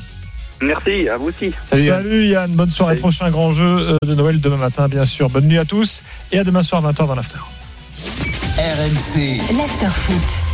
Merci, 0.62 1.08
à 1.08 1.18
vous 1.18 1.28
aussi. 1.28 1.52
Salut 1.70 1.84
Yann. 1.84 2.02
Salut 2.04 2.26
Yann, 2.28 2.52
bonne 2.54 2.72
soirée. 2.72 2.94
Salut. 2.94 3.02
Prochain 3.02 3.30
grand 3.30 3.52
jeu 3.54 3.64
euh, 3.64 3.98
de 4.04 4.16
Noël 4.16 4.42
demain 4.42 4.58
matin, 4.58 4.88
bien 4.88 5.06
sûr. 5.06 5.30
Bonne 5.30 5.46
nuit 5.46 5.60
à 5.60 5.66
tous 5.66 6.02
et 6.32 6.40
à 6.40 6.44
demain 6.44 6.64
soir 6.64 6.82
20h 6.82 7.06
dans 7.08 7.14
l'after. 7.16 7.38
RMC. 8.58 9.38
L'after 9.56 9.90
foot. 9.94 10.44